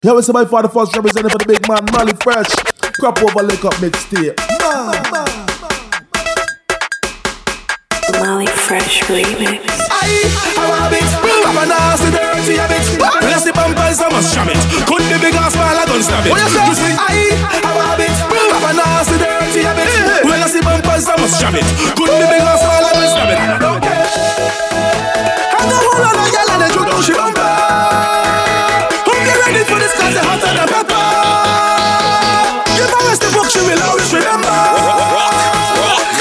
Here 0.00 0.16
we 0.16 0.22
see 0.22 0.32
my 0.32 0.46
father 0.48 0.72
first 0.72 0.96
representing 0.96 1.28
for 1.28 1.36
the 1.36 1.44
big 1.44 1.60
man, 1.68 1.84
Molly 1.92 2.16
Fresh. 2.24 2.48
Crop 2.96 3.20
over 3.20 3.44
lick 3.44 3.60
up 3.68 3.76
mixtape. 3.84 4.32
Molly 8.16 8.48
Fresh 8.48 9.04
remix. 9.12 9.60
I, 9.60 10.24
I 10.56 10.64
love 10.72 10.96
it. 10.96 11.04
I'm 11.04 11.68
nasty 11.68 11.76
ass 11.76 12.00
with 12.00 12.16
dirty 12.16 12.56
habits. 12.56 12.96
Bless 12.96 13.44
the 13.44 13.52
bumpers, 13.52 14.00
I 14.00 14.08
must 14.08 14.32
shove 14.32 14.48
it. 14.48 14.56
Could 14.88 15.04
be 15.04 15.20
big 15.20 15.36
ass 15.36 15.52
while 15.52 15.68
I 15.68 15.84
don't 15.84 16.00
stop 16.00 16.24
it. 16.24 16.32
What 16.32 16.48
you 16.48 16.72
say? 16.80 16.96
I, 16.96 17.36
I 17.44 17.60
love 17.60 18.00
it. 18.00 18.08
I'm 18.08 18.72
nasty 18.72 18.80
ass 18.80 19.04
with 19.04 19.20
dirty 19.20 19.60
habits. 19.68 20.24
Bless 20.24 20.52
the 20.56 20.64
bumpers, 20.64 21.04
I 21.12 21.14
must 21.20 21.36
shove 21.36 21.52
it. 21.60 21.66
Could 21.92 22.08
be 22.08 22.24
big 22.24 22.40
ass 22.40 22.64
while 22.64 22.88
I 22.88 22.92
don't 22.96 23.04
stop 23.04 23.28
it. 23.28 23.36
I 23.36 23.52
don't 23.60 23.80
care. 23.84 24.00
And 25.60 25.68
the 25.68 25.76
whole 25.76 26.08
of 26.08 26.24
y'all, 26.32 26.56
I 26.56 26.72
don't 26.72 26.88
know 26.88 27.04
she 27.04 27.49
it 29.60 29.66
for 29.66 29.78
this 29.78 29.92
cause 29.92 30.14
it's 30.16 30.24
hotter 30.24 30.52
than 30.56 30.68
pepper. 30.68 31.04
Give 32.76 32.88
us 32.88 33.18
the 33.18 33.28
book, 33.34 33.48
she 33.50 33.60
will 33.60 33.82
always 33.82 34.12
remember. 34.12 34.48
Rock, 34.48 35.04
rock, 35.12 35.34
rock. 35.76 36.19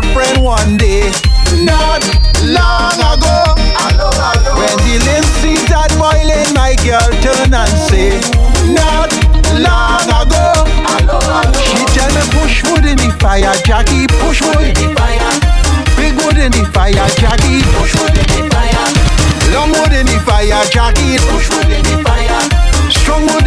girlfriend 0.00 0.44
one 0.44 0.76
day, 0.76 1.10
not 1.66 2.02
long 2.46 2.98
ago. 3.02 3.58
Hello, 3.74 4.10
hello. 4.14 4.54
When 4.54 4.76
the 4.86 4.96
limbs 5.02 5.26
started 5.66 5.98
boiling, 5.98 6.54
my 6.54 6.78
girl 6.86 7.10
turned 7.18 7.54
and 7.54 7.74
say, 7.90 8.14
not 8.70 9.10
long 9.58 10.06
ago. 10.06 10.46
Hello, 10.86 11.18
she 11.58 11.82
tell 11.98 12.10
me 12.14 12.22
push 12.38 12.62
wood 12.70 12.86
in 12.86 12.96
the 12.96 13.10
fire, 13.18 13.50
Jackie, 13.66 14.06
push 14.22 14.40
wood 14.42 14.70
in 14.70 14.74
the 14.78 14.94
fire. 14.94 15.34
Big 15.98 16.14
wood 16.22 16.38
in 16.38 16.52
the 16.52 16.62
fire, 16.70 16.94
Jackie, 17.18 17.66
push 17.74 17.98
wood 17.98 18.14
in 18.14 18.26
the 18.38 18.54
fire. 18.54 18.86
Long 19.50 19.70
wood 19.74 19.92
in 19.92 20.06
the 20.06 20.18
fire, 20.22 20.62
Jackie, 20.70 21.18
push 21.26 21.50
wood 21.50 21.66
in 21.66 21.82
the 21.82 21.98
fire. 22.06 22.57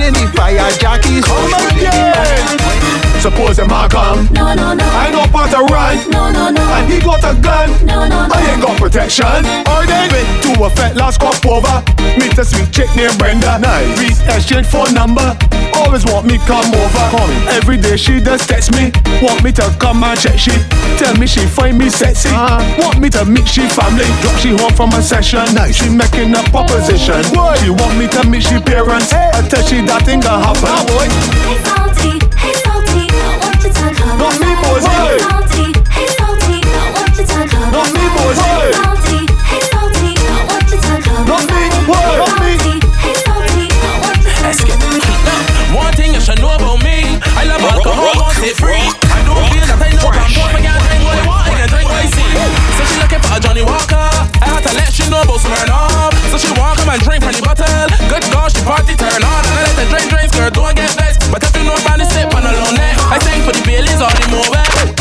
Strong 0.02 0.14
wood 0.14 0.14
the 0.16 0.38
fire, 0.38 0.72
Jackie. 0.80 1.22
Come 1.22 1.54
again. 1.70 3.22
Suppose 3.22 3.60
a 3.60 3.68
man 3.68 3.90
come. 3.90 4.28
No, 4.34 4.54
no, 4.54 4.74
no. 4.74 4.84
I 4.84 5.12
know 5.12 5.26
part 5.32 5.52
to 5.52 5.62
run. 5.72 6.10
No, 6.10 6.32
no, 6.32 6.50
no. 6.50 6.62
And 6.62 6.92
he 6.92 7.00
got 7.00 7.24
a 7.24 7.40
gun. 7.40 7.70
No, 7.86 8.08
no, 8.08 8.28
no. 8.28 8.34
I 8.34 8.52
ain't 8.52 8.62
got 8.62 8.78
protection. 8.80 9.46
Or 9.70 9.86
they 9.86 10.08
went 10.10 10.44
to 10.44 10.64
a 10.64 10.70
fat 10.72 10.96
last 10.96 11.20
cop 11.20 11.46
over. 11.46 11.84
Meet 12.18 12.38
a 12.38 12.46
sweet 12.46 12.72
chick 12.72 12.90
named 12.96 13.18
Brenda. 13.20 13.60
Nice. 13.60 14.00
We 14.00 14.08
exchange 14.34 14.68
phone 14.68 14.94
number. 14.94 15.38
Always 15.82 16.06
want 16.06 16.26
me 16.26 16.38
come 16.46 16.70
over. 16.74 17.06
Call 17.10 17.28
me. 17.28 17.36
Every 17.58 17.78
day 17.78 17.98
she 17.98 18.22
just 18.22 18.48
text 18.48 18.72
me. 18.72 18.92
Want 19.22 19.44
me 19.44 19.52
to 19.54 19.66
come 19.80 20.04
and 20.04 20.18
check 20.20 20.38
she. 20.38 20.54
Tell 20.98 21.16
me 21.18 21.26
she 21.28 21.46
find 21.46 21.78
me 21.78 21.90
sexy. 21.90 22.30
Uh-huh. 22.30 22.62
Want 22.78 23.00
me 23.02 23.10
to 23.10 23.26
meet 23.26 23.48
she 23.48 23.68
family. 23.68 24.06
Drop 24.22 24.38
she 24.38 24.52
home 24.56 24.74
from 24.74 24.94
a 24.94 25.02
session. 25.02 25.44
Nice. 25.54 25.76
She 25.82 25.90
making 25.90 26.36
a 26.36 26.44
proposition. 26.54 27.26
What? 27.34 27.58
She 27.60 27.70
want 27.70 27.98
me 27.98 28.08
to 28.10 28.22
meet 28.30 28.44
she 28.44 28.60
parents. 28.62 29.12
Hey. 29.12 29.32
I 29.34 29.42
tell 29.50 29.64
she 29.66 29.82
that 29.90 30.06
thing 30.06 30.22
gonna 30.22 30.46
happen. 30.46 30.70
Ah, 30.70 30.86
boy. 30.86 31.08
Hey 31.50 31.58
salty, 31.66 32.14
hey 32.38 32.54
salty, 32.62 33.10
I 33.10 33.42
want 33.42 33.58
you 33.66 33.72
to 33.74 33.88
come. 33.98 34.18
Not 34.22 34.38
me, 34.38 34.54
boys. 34.62 34.86
Hey 34.86 35.18
salty, 35.18 35.66
hey 35.90 36.08
salty, 36.14 36.58
I 36.62 36.94
want 36.94 37.18
you 37.18 37.26
to 37.26 37.42
come. 37.50 37.74
Not 37.74 37.90
me, 37.90 38.06
boys. 38.16 38.38
Hey 38.38 38.70
salty, 38.78 39.20
hey 39.50 39.64
salty, 39.74 40.12
I 40.14 40.46
want 40.46 40.70
you 40.70 40.78
to 40.78 40.94
come. 41.02 41.26
Not 41.26 41.44
me, 41.50 41.64
boy. 41.90 41.98
Not 42.22 42.38
me. 42.38 42.54
Hey 42.54 42.61
I 47.42 47.50
love 47.50 47.66
alcohol, 47.66 48.14
want 48.22 48.38
it 48.46 48.54
free. 48.54 48.78
I 48.78 49.18
don't 49.26 49.42
feel 49.50 49.66
that 49.66 49.82
I 49.82 49.90
know 49.98 50.14
I'm 50.14 50.30
don't 50.30 50.52
forget 50.54 50.78
drink 50.78 51.02
what 51.02 51.18
I 51.18 51.26
want 51.26 51.50
and 51.58 51.70
drink 51.74 51.90
what 51.90 51.98
I 51.98 52.06
see. 52.06 52.30
So 52.78 52.82
she 52.86 52.96
looking 53.02 53.18
for 53.18 53.34
a 53.34 53.40
Johnnie 53.42 53.66
Walker. 53.66 53.98
I 53.98 54.46
had 54.46 54.62
to 54.62 54.72
let 54.78 54.94
she 54.94 55.10
know 55.10 55.26
about 55.26 55.42
Smirnoff. 55.42 56.14
So 56.30 56.38
she 56.38 56.54
want 56.54 56.78
come 56.78 56.94
and 56.94 57.02
drink 57.02 57.26
from 57.26 57.34
the 57.34 57.42
bottle. 57.42 57.90
Good 58.14 58.30
God, 58.30 58.54
she 58.54 58.62
party 58.62 58.94
turn 58.94 59.26
on. 59.26 59.42
And 59.42 59.58
I 59.58 59.62
let 59.66 59.74
the 59.74 59.86
drink 59.90 60.14
drinks, 60.14 60.38
girl, 60.38 60.54
don't 60.54 60.78
get 60.78 60.94
vexed. 60.94 61.34
But 61.34 61.42
if 61.42 61.50
you 61.58 61.66
know 61.66 61.74
about 61.82 61.98
the 61.98 62.06
sip 62.14 62.30
on 62.30 62.46
alone 62.46 62.78
neck, 62.78 62.94
I 63.10 63.18
sing 63.26 63.42
for 63.42 63.58
the 63.58 63.64
Baileys 63.66 64.06
or 64.06 64.14
the 64.14 64.26
Moet. 64.30 64.54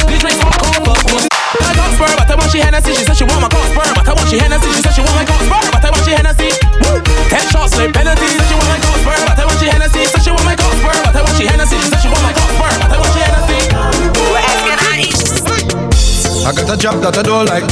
These 0.09 0.25
drinks 0.25 0.41
won't 0.41 0.57
come 0.65 0.81
for 0.81 0.97
food. 0.97 1.29
I 1.61 1.77
got 1.77 1.93
spur, 1.93 2.09
but 2.17 2.25
I 2.25 2.35
want 2.41 2.49
she 2.49 2.65
Hennessy. 2.65 2.97
She 2.97 3.05
said 3.05 3.21
she 3.21 3.29
want 3.29 3.45
my 3.45 3.53
Cockspur, 3.53 3.85
but 3.93 4.09
I 4.09 4.17
want 4.17 4.33
she 4.33 4.41
Hennessy. 4.41 4.73
She 4.73 4.81
said 4.81 4.97
she 4.97 5.05
want 5.05 5.13
my 5.13 5.29
Cockspur, 5.29 5.61
but 5.77 5.85
I 5.85 5.93
want 5.93 6.09
she 6.09 6.17
Hennessy. 6.17 6.57
Woo. 6.89 7.05
Ten 7.29 7.45
shots, 7.53 7.77
like 7.77 7.93
penalties. 7.93 8.41
She 8.49 8.57
want 8.57 8.73
my 8.73 8.81
Cockspur, 8.81 9.19
but 9.29 9.37
I 9.37 9.45
want 9.45 9.61
she 9.61 9.69
Hennessy. 9.69 10.09
Said 10.09 10.25
she 10.25 10.33
I 16.51 16.53
got 16.53 16.67
a 16.73 16.77
job 16.77 16.99
that 17.07 17.15
I 17.15 17.23
don't 17.23 17.47
like. 17.47 17.63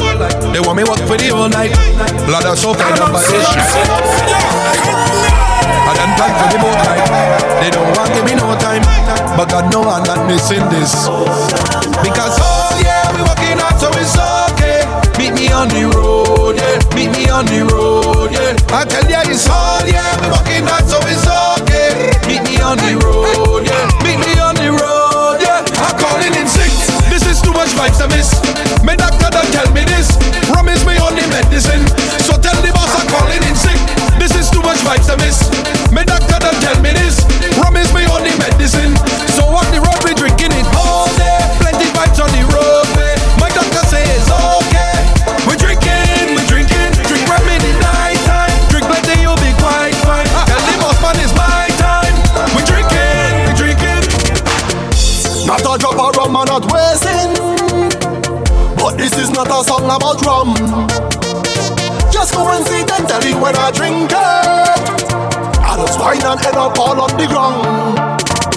They 0.54 0.60
want 0.62 0.78
me 0.78 0.84
work 0.86 1.02
for 1.02 1.18
the 1.18 1.34
whole 1.34 1.48
night. 1.50 1.74
Blood 2.30 2.46
are 2.46 2.54
so 2.54 2.74
fed 2.74 2.94
up 3.02 3.10
by 3.10 3.26
this 3.26 3.42
shit. 3.50 3.66
I 5.82 5.92
done 5.98 6.12
plan 6.14 6.30
for 6.38 6.46
the 6.52 6.58
boat 6.62 6.78
ride. 6.86 7.02
They 7.58 7.74
don't 7.74 7.90
want 7.98 8.14
give 8.14 8.22
me 8.22 8.38
no 8.38 8.54
time. 8.62 8.86
But 9.34 9.50
God 9.50 9.72
know 9.74 9.82
I'm 9.82 10.06
not 10.06 10.30
missing 10.30 10.62
this. 10.70 10.94
Because 12.06 12.38
oh 12.38 12.70
yeah, 12.78 13.10
we 13.16 13.26
working 13.26 13.58
hard 13.58 13.82
so 13.82 13.90
it's 13.98 14.14
okay. 14.54 14.86
Meet 15.18 15.34
me 15.34 15.50
on 15.50 15.66
the 15.74 15.90
road, 15.90 16.54
yeah. 16.54 16.78
Meet 16.94 17.10
me 17.18 17.26
on 17.34 17.46
the 17.50 17.66
road, 17.66 18.30
yeah. 18.30 18.54
I 18.70 18.86
tell 18.86 19.10
ya 19.10 19.26
it's 19.26 19.48
all 19.50 19.82
yeah, 19.90 20.06
we 20.22 20.30
working 20.30 20.62
hard 20.70 20.86
so 20.86 21.02
it's 21.02 21.26
okay. 21.26 21.67
Meet 22.26 22.42
me 22.44 22.56
on 22.60 22.76
the 22.78 22.96
road, 23.04 23.66
yeah. 23.66 23.84
Meet 24.04 24.20
me 24.24 24.34
on 24.40 24.54
the 24.54 24.70
road, 24.72 25.40
yeah. 25.40 25.64
I'm 25.84 25.96
calling 25.98 26.32
in 26.32 26.46
sick. 26.48 26.72
This 27.12 27.26
is 27.26 27.42
too 27.42 27.52
much 27.52 27.72
vibes 27.76 28.00
I 28.00 28.08
miss. 28.08 28.32
My 28.84 28.96
doctor 28.96 29.28
done 29.30 29.48
tell 29.52 29.68
me 29.72 29.84
this. 29.84 30.16
Rum 30.54 30.68
is 30.68 30.84
my 30.84 30.96
only 31.04 31.26
medicine. 31.28 31.84
So 32.24 32.36
tell 32.40 32.56
the 32.62 32.72
boss 32.72 32.92
I'm 32.96 33.08
calling 33.08 33.42
in 33.44 33.56
sick. 33.56 33.80
This 34.18 34.34
is 34.34 34.50
too 34.50 34.62
much 34.62 34.78
vibes 34.86 35.10
I 35.10 35.16
miss. 35.16 35.57
Song 59.88 59.96
about 59.96 60.20
rum. 60.24 60.54
Just 62.10 62.34
coincidentally 62.34 63.34
when 63.40 63.54
I 63.56 63.70
drink 63.70 64.10
it, 64.10 64.80
I 65.64 65.76
just 65.76 65.98
wine 66.00 66.22
and 66.24 66.40
end 66.44 66.56
up 66.56 66.78
all 66.78 67.00
on 67.00 67.10
the 67.16 67.26
ground. 67.26 67.96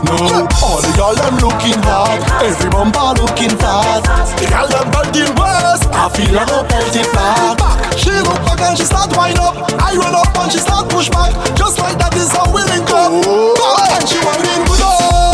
No, 0.04 0.48
all 0.64 0.82
the 0.82 0.92
girl 0.98 1.16
them 1.16 1.36
looking 1.40 1.80
hot, 1.84 2.20
every 2.44 2.70
bumper 2.70 3.22
looking 3.22 3.56
fat. 3.58 4.04
The 4.40 4.48
girl 4.50 4.68
them 4.68 4.92
belting 4.92 5.36
worse, 5.40 5.84
I 5.94 6.10
feel 6.16 6.34
like 6.36 6.52
a 6.52 6.64
pelty 6.68 7.04
flat. 7.04 7.60
She 7.98 8.12
look 8.12 8.40
back 8.44 8.62
and 8.62 8.78
she 8.78 8.86
start 8.86 9.16
wind 9.16 9.40
up. 9.40 9.56
I 9.80 9.96
run 9.96 10.16
up 10.16 10.36
and 10.38 10.52
she 10.52 10.60
start 10.60 10.90
push 10.90 11.10
back. 11.10 11.32
Just 11.56 11.80
like 11.80 11.98
that 11.98 12.16
is 12.16 12.32
how 12.32 12.52
we 12.52 12.62
link 12.64 12.90
up. 12.90 13.12
And 13.14 14.10
she 14.10 14.18
whining 14.20 14.66
good 14.68 14.82
up. 14.82 15.31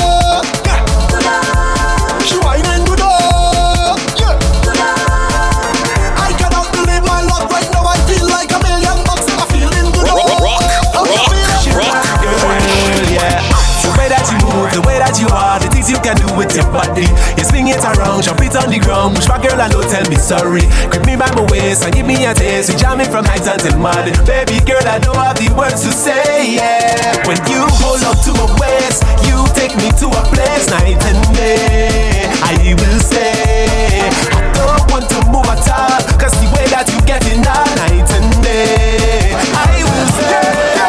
With 16.38 16.53
your 16.56 16.70
body. 16.70 17.10
You 17.36 17.44
swing 17.44 17.67
it 17.67 17.82
around, 17.82 18.22
jump 18.22 18.39
it 18.46 18.56
on 18.56 18.70
the 18.70 18.77
ground. 18.77 19.17
Push 19.17 19.27
my 19.27 19.41
girl, 19.41 19.58
and 19.58 19.74
don't 19.74 19.89
tell 19.89 20.06
me 20.06 20.15
sorry. 20.15 20.70
Grip 20.94 21.03
me 21.10 21.17
by 21.17 21.27
my 21.34 21.44
waist 21.50 21.84
and 21.84 21.91
give 21.91 22.06
me 22.06 22.24
a 22.29 22.34
taste. 22.34 22.70
We 22.70 22.77
jamming 22.77 23.10
from 23.10 23.25
heights 23.25 23.50
until 23.50 23.75
mud. 23.82 24.06
Baby 24.29 24.62
girl, 24.62 24.86
I 24.86 25.01
don't 25.01 25.17
have 25.17 25.36
the 25.36 25.50
words 25.58 25.82
to 25.82 25.91
say, 25.91 26.53
yeah. 26.62 27.25
When 27.25 27.41
you 27.50 27.65
hold 27.82 28.06
up 28.06 28.22
to 28.29 28.32
my 28.38 28.48
waist, 28.62 29.01
you 29.25 29.41
take 29.58 29.74
me 29.82 29.89
to 29.98 30.08
a 30.13 30.24
place 30.29 30.70
night 30.70 31.01
and 31.01 31.22
day. 31.34 32.29
I 32.46 32.53
will 32.77 33.00
stay. 33.01 34.06
I 34.29 34.46
don't 34.53 34.86
want 34.94 35.10
to 35.10 35.20
move 35.34 35.50
at 35.50 35.65
all, 35.74 36.00
cause 36.22 36.38
the 36.38 36.48
way 36.53 36.70
that 36.70 36.86
you 36.94 37.01
get 37.10 37.25
in 37.25 37.41
all 37.41 37.67
night 37.82 38.08
and 38.13 38.29
day. 38.46 39.34
I 39.58 39.82
will 39.82 40.10
stay. 40.22 40.86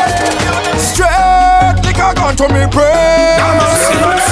Straight 0.77 1.81
liquor 1.89 2.13
gone 2.15 2.37
to 2.37 2.47
me 2.53 2.69
brain. 2.69 4.28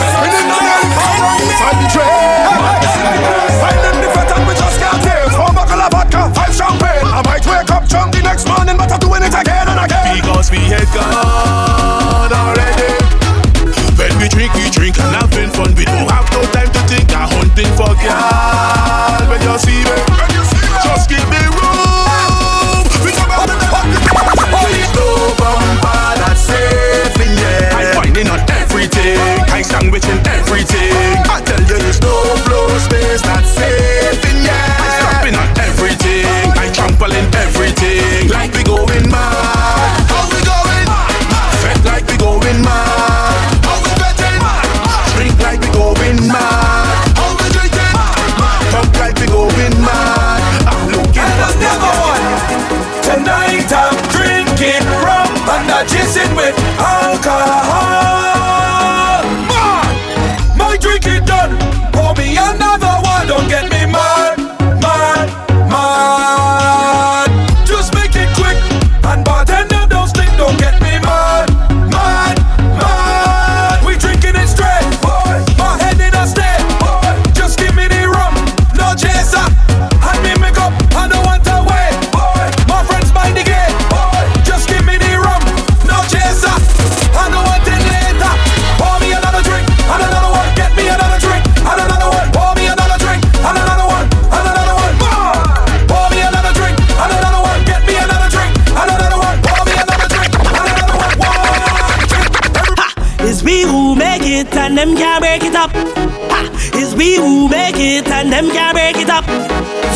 Night 1.56 1.72
inside 1.72 1.80
the 1.80 1.88
train. 1.88 3.16
Finding 3.60 4.00
the 4.04 4.08
fat 4.12 4.28
and 4.36 4.44
we 4.44 4.52
just 4.52 4.76
can't 4.76 5.00
take. 5.00 5.32
Four 5.32 5.52
bottle 5.56 5.80
of 5.80 5.90
vodka, 5.90 6.28
five 6.36 6.52
champagne. 6.52 7.08
I 7.08 7.24
might 7.24 7.44
wake 7.48 7.70
up 7.72 7.88
drunk 7.88 8.12
the 8.12 8.20
next 8.20 8.44
morning, 8.44 8.76
but 8.76 8.92
I'm 8.92 9.00
doing 9.00 9.24
it 9.24 9.32
again 9.32 9.64
and 9.64 9.80
again. 9.80 10.20
Because 10.20 10.52
we 10.52 10.60
had 10.68 10.84
gone 10.92 12.28
already. 12.28 12.92
When 13.96 14.12
we 14.20 14.28
drink, 14.28 14.52
we 14.52 14.68
drink 14.68 15.00
and 15.00 15.16
having 15.16 15.48
fun. 15.56 15.72
We 15.80 15.88
don't 15.88 16.04
have 16.12 16.28
no 16.36 16.44
time 16.52 16.68
to 16.68 16.80
think. 16.92 17.08
I'm 17.16 17.24
hunting 17.32 17.72
for 17.72 17.88
girl. 18.04 19.24
When 19.32 19.40
you 19.40 19.56
see 19.56 19.80
me, 19.80 19.96
just 20.84 21.08
give 21.08 21.24
me 21.32 21.40
room. 21.40 22.84
We 23.00 23.16
talk 23.16 23.32
about 23.32 23.48
the 23.48 23.56
There's 23.56 24.92
no 24.92 25.08
bumper 25.40 26.20
that's 26.20 26.52
safe 26.52 27.16
in 27.16 27.32
here. 27.32 27.72
I'm 27.72 27.88
finding 27.96 28.28
on 28.28 28.44
everything. 28.44 29.16
I 29.48 29.64
sandwiching 29.64 30.20
everything. 30.20 30.55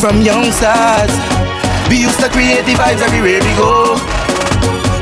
From 0.00 0.22
young 0.22 0.48
stars, 0.48 1.12
we 1.92 2.00
used 2.00 2.16
to 2.24 2.28
create 2.32 2.64
the 2.64 2.72
vibes 2.72 3.04
everywhere 3.04 3.36
we 3.36 3.52
go. 3.60 4.00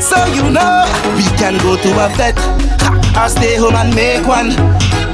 So 0.02 0.18
you 0.34 0.50
know, 0.50 0.90
we 1.14 1.22
can 1.38 1.54
go 1.62 1.78
to 1.78 1.90
a 2.02 2.10
ha, 2.10 2.90
or 3.14 3.30
stay 3.30 3.54
home 3.54 3.78
and 3.78 3.94
make 3.94 4.26
one. 4.26 4.50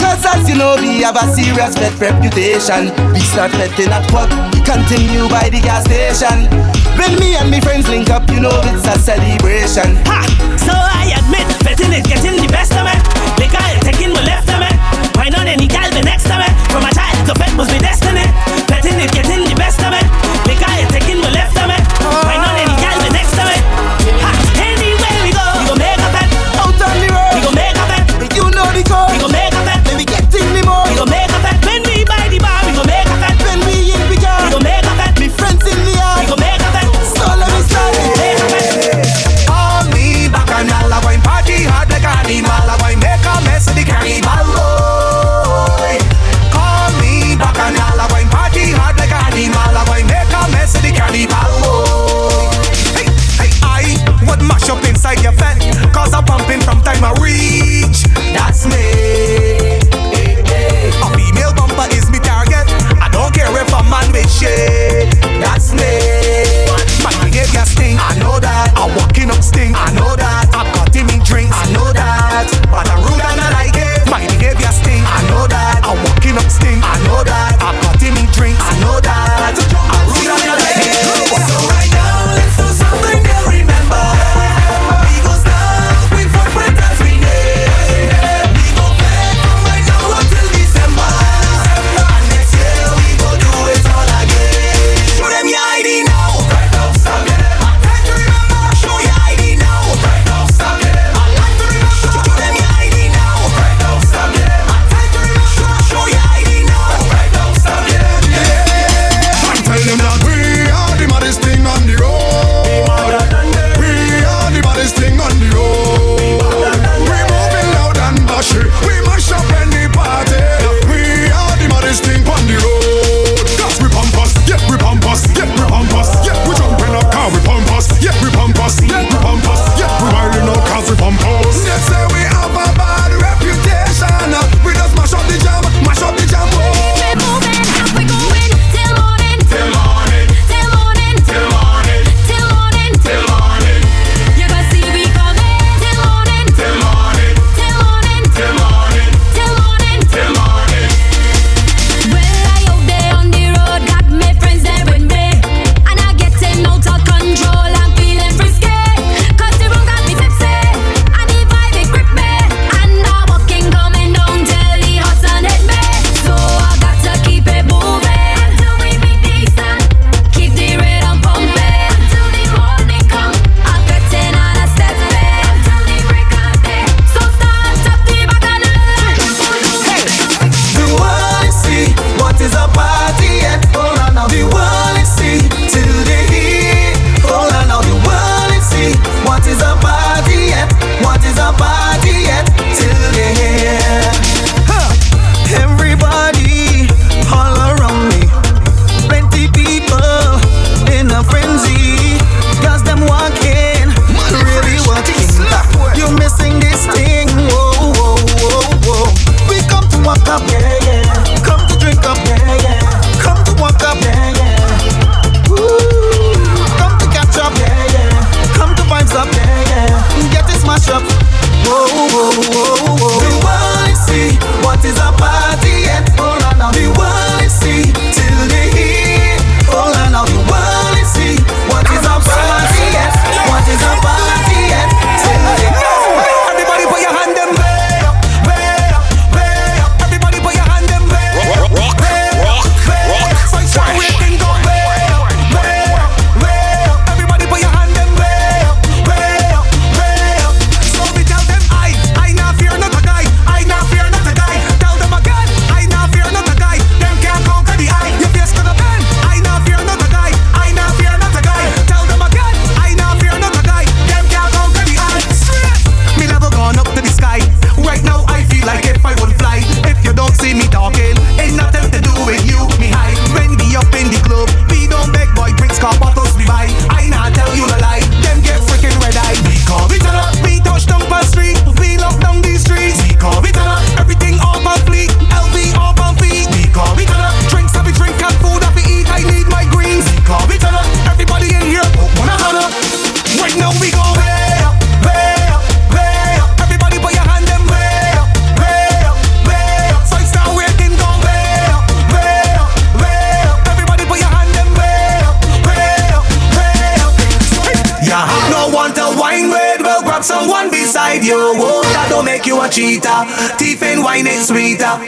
Cause 0.00 0.24
as 0.24 0.48
you 0.48 0.56
know, 0.56 0.80
we 0.80 1.04
have 1.04 1.20
a 1.20 1.28
serious 1.28 1.76
vet 1.76 1.92
reputation. 2.00 2.96
We 3.12 3.20
start 3.28 3.52
vetting 3.60 3.92
at 3.92 4.08
what? 4.08 4.32
We 4.56 4.64
continue 4.64 5.28
by 5.28 5.52
the 5.52 5.60
gas 5.60 5.84
station. 5.84 6.48
When 6.96 7.20
me 7.20 7.36
and 7.36 7.52
me 7.52 7.60
friends 7.60 7.84
link 7.84 8.08
up, 8.08 8.24
you 8.32 8.40
know 8.40 8.56
it's 8.72 8.88
a 8.88 8.96
celebration. 8.96 10.00
Ha! 10.08 10.24
So 10.64 10.72
I 10.72 11.12
admit, 11.12 11.44
betting 11.60 11.92
is 11.92 12.08
getting 12.08 12.40
the 12.40 12.48
best 12.48 12.72
of 12.72 12.88
me. 12.88 12.96
Liquor 13.36 13.60
is 13.76 13.84
taking 13.84 14.16
my 14.16 14.24
left 14.24 14.48
of 14.48 14.64
me. 14.64 14.72
Why 15.12 15.28
not 15.28 15.44
any 15.44 15.68
gal 15.68 15.92
be 15.92 16.00
next 16.00 16.24
to 16.32 16.40
me? 16.40 16.48
From 16.72 16.88
a 16.88 16.92
child 16.96 17.20
to 17.28 17.36
vet 17.36 17.52
must 17.52 17.68
be 17.68 17.84
destiny. 17.84 18.24
Betting 18.64 18.96
is 18.96 19.12
getting 19.12 19.43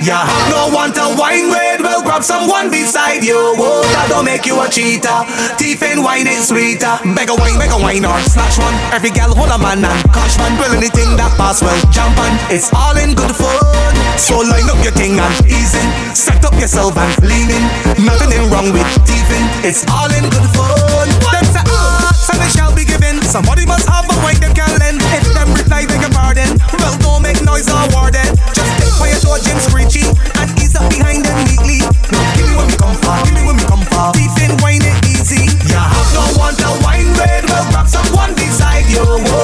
Yeah, 0.03 0.29
no 0.53 0.69
want 0.75 0.95
to 1.01 1.09
wine 1.17 1.49
with. 1.49 1.81
Well, 1.81 2.03
grab 2.03 2.23
someone 2.23 2.71
beside 2.71 3.25
you. 3.25 3.37
Whoa, 3.57 3.81
that 3.97 4.13
don't 4.13 4.29
make 4.29 4.45
you 4.45 4.61
a 4.61 4.69
cheater. 4.69 5.25
Teeth 5.57 5.83
and 5.83 6.05
wine 6.05 6.29
is 6.29 6.49
sweeter. 6.53 7.01
Beg 7.17 7.33
a 7.33 7.37
wine, 7.37 7.57
beg 7.57 7.73
a 7.73 7.79
wine 7.81 8.05
or 8.05 8.17
snatch 8.29 8.61
one. 8.61 8.77
Every 8.93 9.11
gal 9.11 9.33
hold 9.33 9.49
a 9.51 9.59
man 9.59 9.81
and 9.81 10.01
catch 10.13 10.37
man. 10.37 10.55
Well, 10.61 10.77
anything 10.77 11.17
that 11.17 11.33
pass 11.41 11.65
well, 11.65 11.77
jump 11.89 12.17
on. 12.21 12.33
It's 12.53 12.69
all 12.77 12.97
in 13.01 13.17
good 13.17 13.33
fun. 13.33 13.95
So 14.21 14.45
line 14.45 14.69
up 14.69 14.81
your 14.85 14.93
thing 14.93 15.17
and 15.17 15.35
ease 15.49 15.73
in. 15.73 15.89
Set 16.13 16.45
up 16.45 16.55
yourself 16.61 16.97
and 16.97 17.13
lean 17.25 17.49
in. 17.49 17.65
Nothing 18.05 18.47
wrong 18.53 18.71
with 18.77 18.87
teething. 19.09 19.45
It's 19.65 19.83
all 19.89 20.13
in 20.13 20.29
good 20.29 20.49
fun. 20.53 21.09
Them 21.33 21.47
say, 21.51 21.65
ah, 21.73 22.13
so 22.13 22.37
they 22.37 22.53
shall 22.53 22.73
be 22.77 22.85
given. 22.85 23.21
Somebody 23.25 23.65
must 23.65 23.89
have 23.89 24.05
a 24.07 24.17
wine 24.21 24.41
them 24.45 24.53
can 24.53 24.71
lend. 24.77 25.01
If 25.13 25.25
them 25.33 25.51
reply, 25.57 25.89
beg 25.89 26.05
your 26.05 26.13
pardon. 26.13 26.61
Well, 26.77 26.95
don't 27.01 27.23
make 27.25 27.41
noise 27.43 27.67
or 27.67 27.81
warden. 27.97 28.06
Just 29.37 29.45
stay 29.45 29.45
quiet 29.45 29.45
or 29.45 29.45
Jim 29.45 29.59
screechy 29.61 30.77
up 30.77 30.91
behind 30.91 31.25
neatly. 31.45 31.81
Give 32.37 32.49
me 32.69 32.77
come 32.77 32.97
give 33.25 33.57
me 33.57 33.65
come 33.65 33.85
far. 33.93 34.13
Teething 34.13 34.57
wine 34.63 34.83
it 34.83 35.07
easy. 35.07 35.49
Yeah, 35.69 35.89
have 35.89 36.11
no 36.15 36.39
want 36.39 36.59
to 36.59 36.69
wine 36.85 37.13
red. 37.19 37.45
Well, 37.45 37.71
grab 37.71 37.89
someone 37.89 38.35
beside 38.35 38.87
you. 38.89 39.36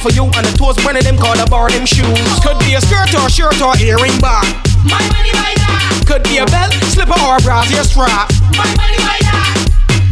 For 0.00 0.10
you. 0.16 0.24
And 0.32 0.44
the 0.48 0.52
toes 0.56 0.76
burning 0.80 1.04
them 1.04 1.20
call 1.20 1.36
the 1.36 1.44
bar 1.46 1.68
them 1.68 1.84
shoes. 1.84 2.08
Could 2.40 2.56
be 2.64 2.74
a 2.74 2.80
skirt 2.80 3.12
or 3.12 3.28
shirt 3.28 3.60
or 3.60 3.76
earring 3.76 4.16
bar. 4.18 4.40
My 4.82 4.96
money 5.12 5.32
buy 5.36 5.52
that. 5.60 6.08
Could 6.08 6.24
be 6.24 6.40
a 6.40 6.46
belt, 6.48 6.72
slipper 6.88 7.16
or 7.20 7.36
a 7.36 7.40
brassiere 7.44 7.84
strap. 7.84 8.32
My 8.56 8.64
money 8.80 8.96
buy 8.96 9.20
that. 9.20 9.60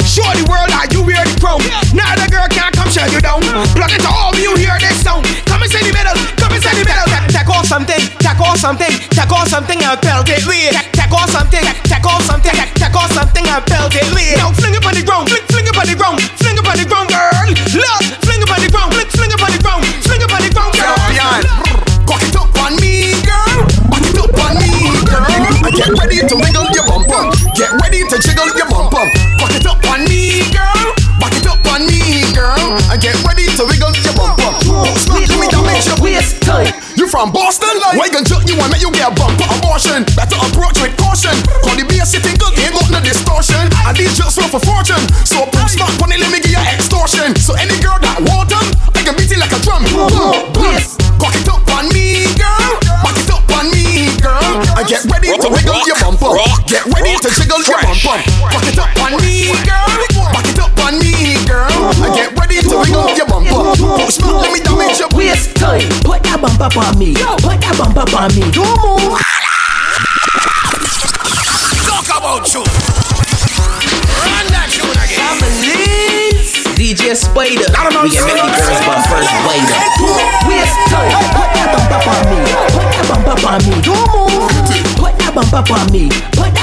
Show 0.05 0.29
the 0.37 0.44
world 0.44 0.68
that 0.68 0.92
you 0.92 1.01
wear 1.05 1.24
the 1.24 1.37
crown. 1.40 1.64
Now 1.96 2.12
the 2.20 2.29
girl 2.29 2.44
can't 2.53 2.72
come 2.77 2.88
shut 2.92 3.09
you 3.12 3.20
down. 3.24 3.40
Plug 3.72 3.92
it 3.92 4.05
to 4.05 4.11
all 4.12 4.37
you 4.37 4.53
hear 4.61 4.77
this 4.77 5.01
sound. 5.01 5.24
Come 5.48 5.64
and 5.64 5.70
say 5.72 5.81
the 5.81 5.92
middle, 5.92 6.16
come 6.37 6.53
and 6.53 6.61
say 6.61 6.72
the 6.77 6.85
middle. 6.85 7.09
Take 7.33 7.48
off 7.48 7.64
something, 7.64 8.03
take 8.20 8.40
off 8.40 8.61
something, 8.61 8.92
take 9.14 9.33
off 9.33 9.48
something 9.48 9.79
and 9.81 9.96
belt 10.05 10.29
it 10.29 10.44
with. 10.44 10.77
Take 10.92 11.12
off 11.12 11.33
something, 11.33 11.64
take 11.88 12.05
off 12.05 12.22
something, 12.29 12.57
take 12.77 12.96
off 12.96 13.11
something 13.16 13.44
and 13.46 13.64
belt 13.64 13.94
it 13.96 14.09
with. 14.12 14.37
Now 14.37 14.53
fling 14.53 14.77
it 14.77 14.85
on 14.85 14.92
the 14.92 15.05
ground, 15.05 15.33
fling, 15.33 15.44
fling 15.48 15.66
it 15.68 15.77
on 15.77 15.87
the 15.88 15.96
ground, 15.96 16.20
fling 16.37 16.57
it 16.61 16.66
on 16.66 16.77
the 16.77 16.87
ground, 16.88 17.09
girl. 17.09 17.46
Look, 17.72 18.03
fling 18.24 18.42
it 18.42 18.48
on 18.48 18.61
the 18.61 18.68
ground, 18.68 18.90
Get 25.78 25.94
ready 25.94 26.18
to 26.18 26.34
wiggle 26.34 26.66
your 26.74 26.82
bum 26.90 27.06
bum. 27.06 27.30
Get 27.54 27.70
ready 27.78 28.02
to 28.02 28.16
jiggle 28.18 28.50
your 28.58 28.66
bum 28.66 28.90
bum. 28.90 29.06
Cock 29.38 29.54
it 29.54 29.62
up 29.62 29.78
on 29.86 30.02
me, 30.10 30.42
girl. 30.50 30.90
Back 31.22 31.38
it 31.38 31.46
up 31.46 31.62
on 31.70 31.86
me, 31.86 32.26
girl. 32.34 32.74
And 32.90 32.98
get 32.98 33.14
ready 33.22 33.46
to 33.46 33.62
wiggle 33.62 33.94
your 33.94 34.10
bum 34.18 34.34
bum. 34.34 34.58
Let 35.06 35.30
me 35.38 35.46
damage 35.46 35.86
your 35.86 36.02
waist 36.02 36.42
tight. 36.42 36.74
You 36.98 37.06
from 37.06 37.30
Boston? 37.30 37.70
Like, 37.78 37.94
why 37.94 38.10
gon' 38.10 38.26
jerk 38.26 38.42
you 38.50 38.58
and 38.58 38.66
make 38.74 38.82
you 38.82 38.90
get 38.90 39.06
a 39.06 39.14
bump 39.14 39.38
for 39.38 39.46
abortion? 39.54 40.02
Better 40.18 40.34
approach 40.50 40.82
with 40.82 40.98
caution. 40.98 41.38
Call 41.62 41.78
the 41.78 41.86
bass 41.86 42.10
sitting 42.10 42.34
good, 42.42 42.58
ain't 42.58 42.74
got 42.74 42.90
no 42.90 42.98
distortion. 42.98 43.62
And 43.86 43.94
these 43.94 44.18
jerks 44.18 44.34
run 44.34 44.50
for 44.50 44.58
fortune. 44.66 45.06
So 45.22 45.46
put 45.46 45.70
smart 45.70 45.94
money, 46.02 46.18
let 46.18 46.34
me 46.34 46.42
give 46.42 46.58
you 46.58 46.64
extortion. 46.74 47.38
So 47.38 47.54
any 47.54 47.78
girl 47.78 48.02
that 48.02 48.18
want 48.26 48.50
them, 48.50 48.66
I 48.98 49.06
can 49.06 49.14
beat 49.14 49.30
it 49.30 49.38
like 49.38 49.54
a 49.54 49.62
drum. 49.62 49.86
Cock 51.22 51.38
it 51.38 51.46
up 51.46 51.62
on 51.70 51.86
me, 51.94 52.26
girl. 52.34 52.82
Back 53.06 53.14
it 53.14 53.30
up 53.30 53.46
on 53.54 53.70
me, 53.70 54.10
girl. 54.18 54.58
And 54.74 54.86
get 54.90 55.06
ready 55.06 55.38
Get 56.68 56.85
ready 56.85 57.16
to 57.16 57.28
jiggle 57.33 57.64
your 57.64 57.81
bum 57.81 57.96
bum. 58.04 58.20
Cock 58.52 58.68
it 58.68 58.76
up 58.76 58.92
on 59.00 59.16
me, 59.24 59.48
girl. 59.64 59.88
Back 60.37 60.52
it 60.52 60.61
up 60.61 60.76
on 60.85 61.00
me, 61.00 61.33
girl. 61.48 61.64
And 62.04 62.12
get 62.12 62.37
ready 62.37 62.61
to 62.61 62.76
wiggle 62.85 63.09
your 63.16 63.24
bum 63.24 63.48
bum. 63.48 63.72
Smart, 64.12 64.44
let 64.44 64.52
me 64.52 64.61
damage 64.61 65.00
your 65.00 65.09
waist 65.16 65.57
tight. 65.57 65.88
Put 66.04 66.20
that 66.28 66.37
bump 66.37 66.61
up 66.61 66.76
on 66.76 66.98
me. 67.00 67.16
Put 67.40 67.57
that 67.64 67.72
bump 67.81 67.96
up 67.96 68.12
on 68.12 68.28
me. 68.37 68.44
Don't 68.52 68.68
move. 68.85 69.16
Talk 71.88 72.04
about 72.12 72.44
you. 72.52 72.61
Run 74.28 74.46
that 74.52 74.68
tune 74.68 74.92
again. 74.92 75.40
DJ 76.76 77.16
Spider. 77.16 77.64
We 78.04 78.12
can 78.12 78.28
make 78.28 78.44
the 78.44 78.52
girls 78.61 78.85
bumpers 78.85 79.31
wider. 79.48 79.81
Waist 80.44 80.76
tight. 80.92 81.16
Put 81.33 81.48
that 81.48 81.72
bump 81.72 81.96
up 81.96 82.04
on 82.12 82.28
me. 82.28 82.44
Put 82.76 82.92
that 82.92 83.09
bump 83.09 83.24
up 83.33 83.40
on 83.40 83.61
me. 83.64 83.72
Don't 83.81 84.04
move. 84.12 84.52
Put 85.00 85.16
that 85.16 85.33
bump 85.33 85.57
up 85.57 85.72
on 85.72 85.88
me. 85.96 86.12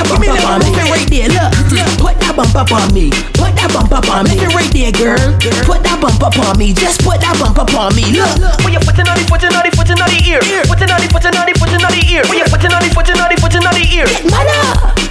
Put 0.05 0.21
that 0.21 0.37
bump 0.37 0.61
up 0.61 0.61
me. 0.61 0.77
Right 0.85 1.09
there, 1.09 1.29
look. 1.33 1.49
Put 1.97 2.15
that 2.21 2.33
bump 2.37 2.55
up 2.55 2.71
on 2.71 2.93
me. 2.93 3.09
Put 3.33 3.57
that 3.57 3.69
bump 3.73 3.89
up 3.89 4.05
on 4.05 4.29
me. 4.29 4.37
Right 4.53 4.69
there, 4.69 4.93
girl. 4.93 5.17
Put 5.65 5.81
that 5.81 5.97
bump 5.97 6.21
up 6.21 6.37
on 6.37 6.57
me. 6.61 6.73
Just 6.73 7.01
put 7.01 7.17
that 7.21 7.33
bump 7.41 7.57
up 7.57 7.73
on 7.73 7.95
me. 7.97 8.05
Look. 8.13 8.37
When 8.61 8.73
you 8.73 8.81
putting 8.85 9.09
on 9.09 9.17
the 9.17 9.25
footing 9.25 9.49
on 9.49 9.65
the 9.65 9.71
footing 9.73 9.97
on 9.97 10.09
the 10.13 10.21
ear. 10.29 10.41
Putting 10.69 10.91
on 10.93 11.01
the 11.01 11.09
footing 11.09 11.33
on 11.33 11.45
the 11.49 11.53
footing 11.57 11.81
on 11.81 11.91
the 11.91 12.03
ear. 12.05 12.23
When 12.29 12.37
you 12.37 12.45
putting 12.45 12.71
on 12.71 12.81
the 12.85 12.89
footing 12.93 13.17
on 13.17 13.27
the 13.33 13.37
footing 13.41 13.65
on 13.65 13.73
the 13.73 13.85
ear. 13.89 14.07
Mother. 14.29 14.61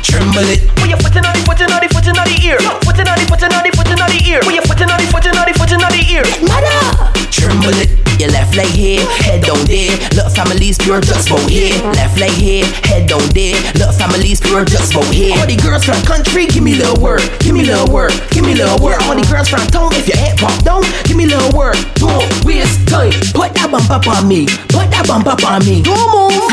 Tremble 0.00 0.46
it. 0.46 0.62
When 0.78 0.88
you 0.94 0.98
putting 1.02 1.26
on 1.26 1.34
the 1.34 1.42
footing 1.42 1.70
on 1.74 1.80
the 1.82 1.88
footing 1.90 2.14
on 2.14 2.26
the 2.30 2.36
ear. 2.46 2.58
Putting 2.86 3.08
on 3.10 3.16
the 3.18 3.26
footing 3.26 3.50
on 3.50 3.62
the 3.66 3.70
footing 3.74 3.98
on 3.98 4.10
the 4.14 4.20
ear. 4.30 4.40
When 4.46 4.54
you 4.54 4.62
putting 4.62 4.90
on 4.90 4.98
the 5.02 5.06
footing 5.10 5.34
on 5.34 5.44
the 5.50 5.54
footing 5.58 5.82
on 5.82 5.90
the 5.90 6.02
ear. 6.06 6.24
Mother. 6.46 6.78
Tremble 7.34 7.74
it. 7.82 7.90
Your 8.14 8.30
left 8.30 8.54
leg 8.54 8.70
here, 8.70 9.02
head 9.26 9.42
down 9.42 9.58
there. 9.66 9.90
Look, 10.14 10.30
families 10.30 10.78
pure 10.78 11.00
just 11.00 11.26
about 11.28 11.50
here. 11.50 11.74
Left 11.98 12.14
leg 12.20 12.30
here, 12.30 12.64
head 12.86 13.08
down 13.10 13.26
there. 13.34 13.58
Look, 13.74 13.90
families 13.98 14.40
pure 14.40 14.64
just 14.64 14.83
about 14.92 15.08
here. 15.14 15.36
All 15.38 15.46
the 15.46 15.56
girls 15.56 15.84
from 15.84 16.00
country, 16.02 16.46
give 16.46 16.62
me 16.62 16.74
little 16.74 17.00
word. 17.00 17.22
Give 17.40 17.54
me 17.54 17.64
little 17.64 17.88
word. 17.92 18.12
Give 18.30 18.44
me 18.44 18.54
little 18.54 18.78
word. 18.82 19.00
All 19.04 19.14
the 19.14 19.24
girls 19.30 19.48
from 19.48 19.64
town, 19.68 19.94
if 19.94 20.08
your 20.08 20.18
head 20.18 20.36
pop 20.38 20.56
down, 20.64 20.82
give 21.04 21.16
me 21.16 21.26
little 21.26 21.52
word. 21.56 21.78
Boom, 21.96 22.20
waist 22.44 22.84
tight. 22.88 23.14
Put 23.32 23.54
that 23.54 23.70
bump 23.70 23.90
up 23.90 24.06
on 24.08 24.28
me. 24.28 24.46
Put 24.68 24.90
that 24.92 25.06
bump 25.06 25.26
up 25.26 25.44
on 25.44 25.64
me. 25.64 25.82
Don't 25.82 25.96
move. 26.12 26.50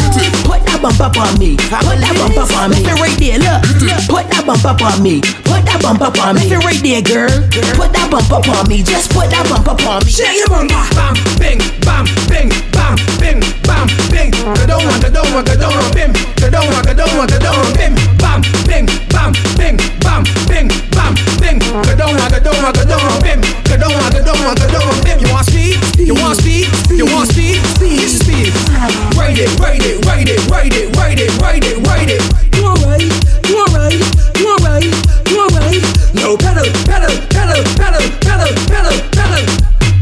Put 0.47 0.63
that 0.81 0.97
bump 0.97 1.01
up 1.01 1.17
on 1.17 1.37
me. 1.37 1.57
Put 1.57 2.01
that 2.01 2.13
bump 2.17 2.37
up 2.37 2.49
on 2.57 2.69
me. 2.71 2.81
Listen 2.81 2.97
right 2.97 3.17
there, 3.21 3.37
look. 3.37 3.61
Mm-hmm. 3.61 4.09
Put 4.09 4.25
that 4.29 4.43
bump 4.45 4.65
up 4.65 4.81
on 4.81 4.97
me. 5.03 5.21
Put 5.45 5.61
that 5.69 5.79
bump 5.81 6.01
up 6.01 6.17
on 6.17 6.35
me. 6.35 6.49
Listen 6.49 6.61
right 6.65 6.81
there, 6.81 7.01
girl. 7.05 7.29
Put 7.77 7.93
that 7.93 8.07
bump 8.09 8.31
up 8.33 8.47
on 8.49 8.65
me. 8.65 8.81
Just 8.81 9.13
put 9.13 9.29
that 9.29 9.45
bump 9.45 9.69
up 9.69 9.81
on 9.85 10.01
me. 10.01 10.09
Shake 10.09 10.41
your 10.41 10.49
bum, 10.49 10.65
bam, 10.67 11.13
bing, 11.37 11.61
bam, 11.85 12.05
bing, 12.25 12.49
bam, 12.73 12.97
bing, 13.21 13.41
bam, 13.61 13.85
bing. 14.09 14.33
Go 14.33 14.63
down, 14.65 14.81
go 15.01 15.09
down, 15.13 15.45
go 15.45 15.53
down, 15.53 15.85
bim. 15.93 16.11
Go 16.41 16.49
down, 16.49 16.65
go 16.65 16.93
down, 16.97 17.29
go 17.29 17.37
down, 17.37 17.65
bim. 17.77 17.93
Bam, 18.17 18.39
bing, 18.65 18.87
bam, 19.13 19.29
bing, 19.57 19.77
bam, 20.01 20.25
bing, 20.49 20.69
bam, 20.89 21.13
bing. 21.37 21.61
Go 21.61 21.77
on, 22.65 22.73
go 22.73 22.83
down 22.85 23.05
on 23.05 23.21
bim. 23.21 23.41
Go 23.69 23.77
down 23.77 23.93
on, 23.93 24.09
go 24.11 24.21
down 24.25 24.41
on, 24.49 24.55
go 24.57 24.65
down 24.65 24.81
on 24.81 24.97
bim. 25.05 25.19
You 25.21 25.29
want 25.29 25.45
speed? 25.45 25.77
You 26.01 26.15
want 26.17 26.41
speed? 26.41 26.65
You 26.89 27.05
want 27.05 27.29
speed? 27.29 27.70
Speed. 28.41 28.53
Ride 29.15 29.37
it, 29.37 29.59
ride 29.59 29.85
it, 29.85 30.03
ride 30.05 30.27
it, 30.27 30.49
ride 30.49 30.73
it, 30.73 30.95
ride 30.97 31.19
it, 31.19 31.41
ride 31.41 31.63
it, 31.63 31.77
ride 31.85 32.09
it. 32.09 32.21
You 32.57 32.65
alright? 32.65 33.05
You 33.47 33.57
alright? 33.61 34.01
You 34.39 34.49
alright? 34.49 34.83
You 35.29 35.37
alright? 35.45 35.81
No 36.15 36.37
pedal, 36.37 36.65
pedal, 36.89 37.13
pedal, 37.29 37.61
pedal, 37.77 38.01
pedal, 38.25 38.49
pedal, 38.65 38.97
pedal. 39.13 39.45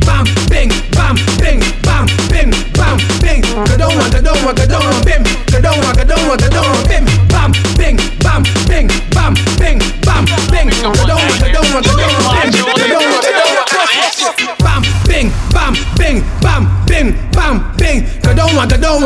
Bam, 0.06 0.25
bing, 0.47 0.71
bam, 0.95 1.15
bing, 1.38 1.60
bam, 1.84 2.08
bing, 2.32 2.52
bam, 2.80 2.97
bing. 3.19 3.41
Go 3.41 3.75
down 3.75 3.91
on 4.88 5.04
bim. 5.04 5.38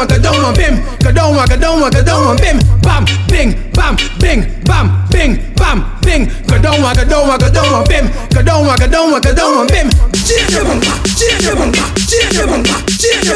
On, 0.04 0.08
go 0.08 0.20
down 0.20 0.36
on, 0.44 0.44
go 0.44 0.44
down 0.44 0.44
on 0.44 0.54
bim. 0.54 0.76
Go 1.00 1.12
down 1.12 1.34
on, 1.36 1.48
go 1.48 1.58
down 1.58 1.84
on, 1.84 1.92
go 1.92 2.04
down 2.04 2.28
on 2.28 2.38
bim. 2.38 2.60
Bam, 2.84 3.06
bing, 3.28 3.56
bam, 3.74 3.96
bing, 4.20 4.42
bam, 4.66 5.08
bing, 5.10 5.54
bam, 5.56 5.84
bing. 6.04 6.26
Go 6.48 6.60
down 6.60 6.84
on, 6.84 6.96
go 6.96 7.04
down 7.06 7.30
on, 7.30 7.40
go 7.40 7.50
down 7.50 7.74
on 7.74 7.84
bim. 7.88 8.06
Go 8.34 8.42
down 8.44 8.68
on, 8.68 8.78
go 8.80 8.88
down 8.88 9.14
on, 9.14 9.22
go 9.22 9.34
down 9.34 9.58
on 9.58 9.68
bim. 9.68 9.90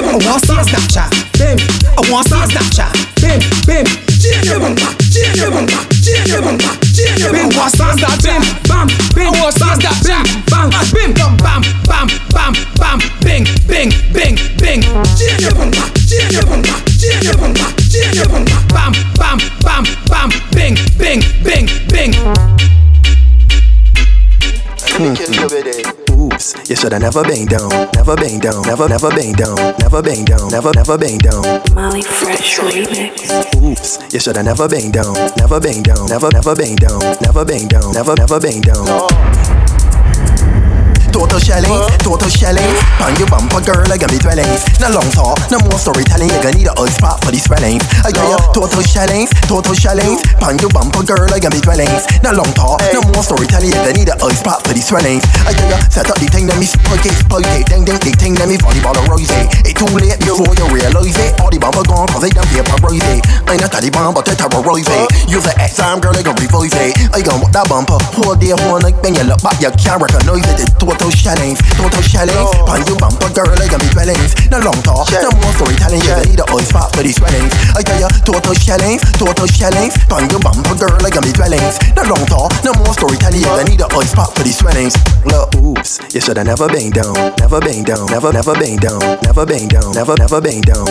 I 0.07 0.19
want 0.25 0.43
a 0.43 0.59
Snapchat, 0.67 1.09
bim. 1.37 1.57
I 1.95 2.01
want 2.11 2.27
a 2.27 2.39
Snapchat, 2.47 2.91
bim, 3.21 3.39
bim. 3.65 3.85
Bim, 4.17 4.35
see 7.63 7.85
that 7.95 8.17
bim, 8.23 8.41
bam, 8.67 8.87
bim. 9.15 9.27
I 9.27 9.39
want 9.39 9.55
to 9.55 9.59
see 9.59 9.77
that 9.79 9.97
bim, 10.03 10.23
bam, 10.49 10.71
bim, 10.91 11.13
Oops, 25.47 26.69
you 26.69 26.75
shoulda 26.75 26.99
never 26.99 27.23
been 27.23 27.45
down, 27.45 27.69
never 27.95 28.17
been 28.17 28.37
down, 28.37 28.63
never, 28.63 28.89
never 28.89 29.09
been 29.15 29.31
down, 29.31 29.55
never 29.79 30.01
been 30.01 30.25
down, 30.25 30.49
never, 30.49 30.71
never 30.73 30.97
been 30.97 31.17
down. 31.19 31.41
Molly 31.73 32.01
Fresh 32.01 32.59
Remix. 32.59 33.55
Oops, 33.63 34.13
you 34.13 34.19
shoulda 34.19 34.43
never 34.43 34.67
been 34.67 34.91
down, 34.91 35.15
never 35.37 35.61
been 35.61 35.83
down, 35.83 36.05
never, 36.07 36.29
never 36.31 36.53
been 36.53 36.75
down, 36.75 36.99
never 37.21 37.45
been 37.45 37.69
down, 37.69 37.93
never, 37.93 38.13
never 38.15 38.39
been 38.41 38.59
down. 38.59 39.46
Total 41.17 41.41
shelling, 41.41 41.81
total 42.05 42.29
shelling. 42.29 42.69
On 43.01 43.09
your 43.17 43.25
bumper, 43.25 43.57
girl, 43.65 43.89
I 43.89 43.97
got 43.97 44.13
me 44.13 44.21
dwelling. 44.21 44.53
No 44.77 44.93
long 44.93 45.09
talk, 45.09 45.41
no 45.49 45.57
more 45.65 45.81
storytelling. 45.81 46.29
You're 46.29 46.45
gonna 46.45 46.61
need 46.61 46.69
a 46.69 46.77
old 46.77 46.93
spot 46.93 47.25
for 47.25 47.33
these 47.33 47.49
swellings. 47.49 47.81
I 48.05 48.13
got 48.13 48.29
you 48.29 48.37
total 48.53 48.85
shellings, 48.85 49.33
total 49.49 49.73
shellings. 49.73 50.21
On 50.45 50.61
your 50.61 50.69
bumper, 50.69 51.01
girl, 51.01 51.25
I 51.33 51.41
got 51.41 51.57
me 51.57 51.59
dwelling. 51.59 51.89
No 52.21 52.37
long 52.37 52.53
talk, 52.53 52.85
no 52.93 53.01
more 53.09 53.25
storytelling. 53.25 53.73
You're 53.73 53.81
gonna 53.81 53.97
need 53.97 54.13
a 54.13 54.15
old 54.21 54.37
spot 54.37 54.61
for 54.61 54.77
these 54.77 54.85
swellings. 54.85 55.25
I 55.41 55.57
got 55.57 55.65
you 55.65 55.77
set 55.89 56.05
up 56.05 56.21
the 56.21 56.29
thing, 56.29 56.45
let 56.45 56.61
me 56.61 56.69
spike 56.69 57.01
it, 57.01 57.17
spike 57.17 57.49
it. 57.49 57.65
Ding, 57.65 57.81
ding, 57.81 57.97
ding, 57.97 58.13
ding, 58.21 58.33
let 58.37 58.45
me 58.45 58.61
volleyball 58.61 58.93
a 58.93 59.01
rose. 59.09 59.33
It's 59.65 59.73
too 59.73 59.89
late 59.97 60.21
before 60.21 60.53
you 60.53 60.69
realize 60.69 61.17
it. 61.17 61.33
All 61.41 61.49
the 61.49 61.57
bumper 61.57 61.81
gone, 61.81 62.05
cause 62.13 62.21
they 62.21 62.29
done 62.29 62.45
it. 62.53 62.61
I 62.61 63.57
ain't 63.57 63.65
the 63.65 63.89
bomb, 63.89 64.13
but 64.13 64.21
they 64.29 64.37
terrorize 64.37 64.85
it. 64.85 65.05
Use 65.25 65.49
an 65.49 65.57
X-time, 65.57 65.97
girl, 65.97 66.13
I 66.13 66.21
gon' 66.21 66.37
revive 66.37 66.77
it. 66.77 66.93
I 67.09 67.25
gon' 67.25 67.41
walk 67.41 67.57
that 67.57 67.65
bumper, 67.65 67.97
hold 68.13 68.37
the 68.37 68.53
horn, 68.53 68.85
like 68.85 69.01
when 69.01 69.17
you 69.17 69.25
look 69.25 69.41
back, 69.41 69.57
you 69.65 69.73
can't 69.81 69.97
recognize 69.97 70.45
it. 70.45 70.61
It's 70.61 70.73
total 70.77 71.06
shellings, 71.11 71.59
total 71.75 72.01
shellings. 72.01 72.49
On 72.67 72.81
your 72.85 72.97
bumper, 72.97 73.29
girl, 73.33 73.53
I 73.53 73.67
got 73.67 73.81
me 73.81 73.89
dwellings. 73.91 74.33
No 74.49 74.59
long 74.59 74.79
talk, 74.83 75.07
no 75.11 75.31
more 75.41 75.53
storytelling. 75.55 76.01
You 76.01 76.15
need 76.27 76.39
a 76.39 76.45
oil 76.51 76.65
spot 76.65 76.93
for 76.95 77.03
these 77.03 77.17
swellings. 77.17 77.53
I 77.75 77.81
tell 77.81 77.99
you, 77.99 78.09
total 78.23 78.53
shellings, 78.53 79.01
total 79.17 79.47
shellings. 79.47 79.95
On 80.11 80.27
your 80.29 80.39
bumper, 80.39 80.75
girl, 80.75 80.99
I 81.03 81.09
got 81.09 81.23
me 81.23 81.31
dwellings. 81.33 81.77
No 81.95 82.03
long 82.07 82.25
talk, 82.25 82.51
no 82.63 82.73
more 82.81 82.93
storytelling. 82.93 83.41
You 83.41 83.63
need 83.67 83.81
a 83.81 83.87
oil 83.95 84.07
spot 84.07 84.35
for 84.35 84.43
these 84.43 84.57
swellings. 84.57 84.95
Look, 85.25 85.53
oops, 85.55 85.99
you 86.13 86.21
shoulda 86.21 86.43
never 86.43 86.67
been 86.67 86.91
down, 86.91 87.15
never 87.39 87.59
been 87.59 87.83
down, 87.83 88.07
never, 88.07 88.31
never 88.31 88.53
been 88.57 88.77
down, 88.77 88.99
never 89.23 89.45
been 89.45 89.67
down, 89.67 89.93
never, 89.93 90.15
never 90.17 90.41
been 90.41 90.61
down. 90.61 90.87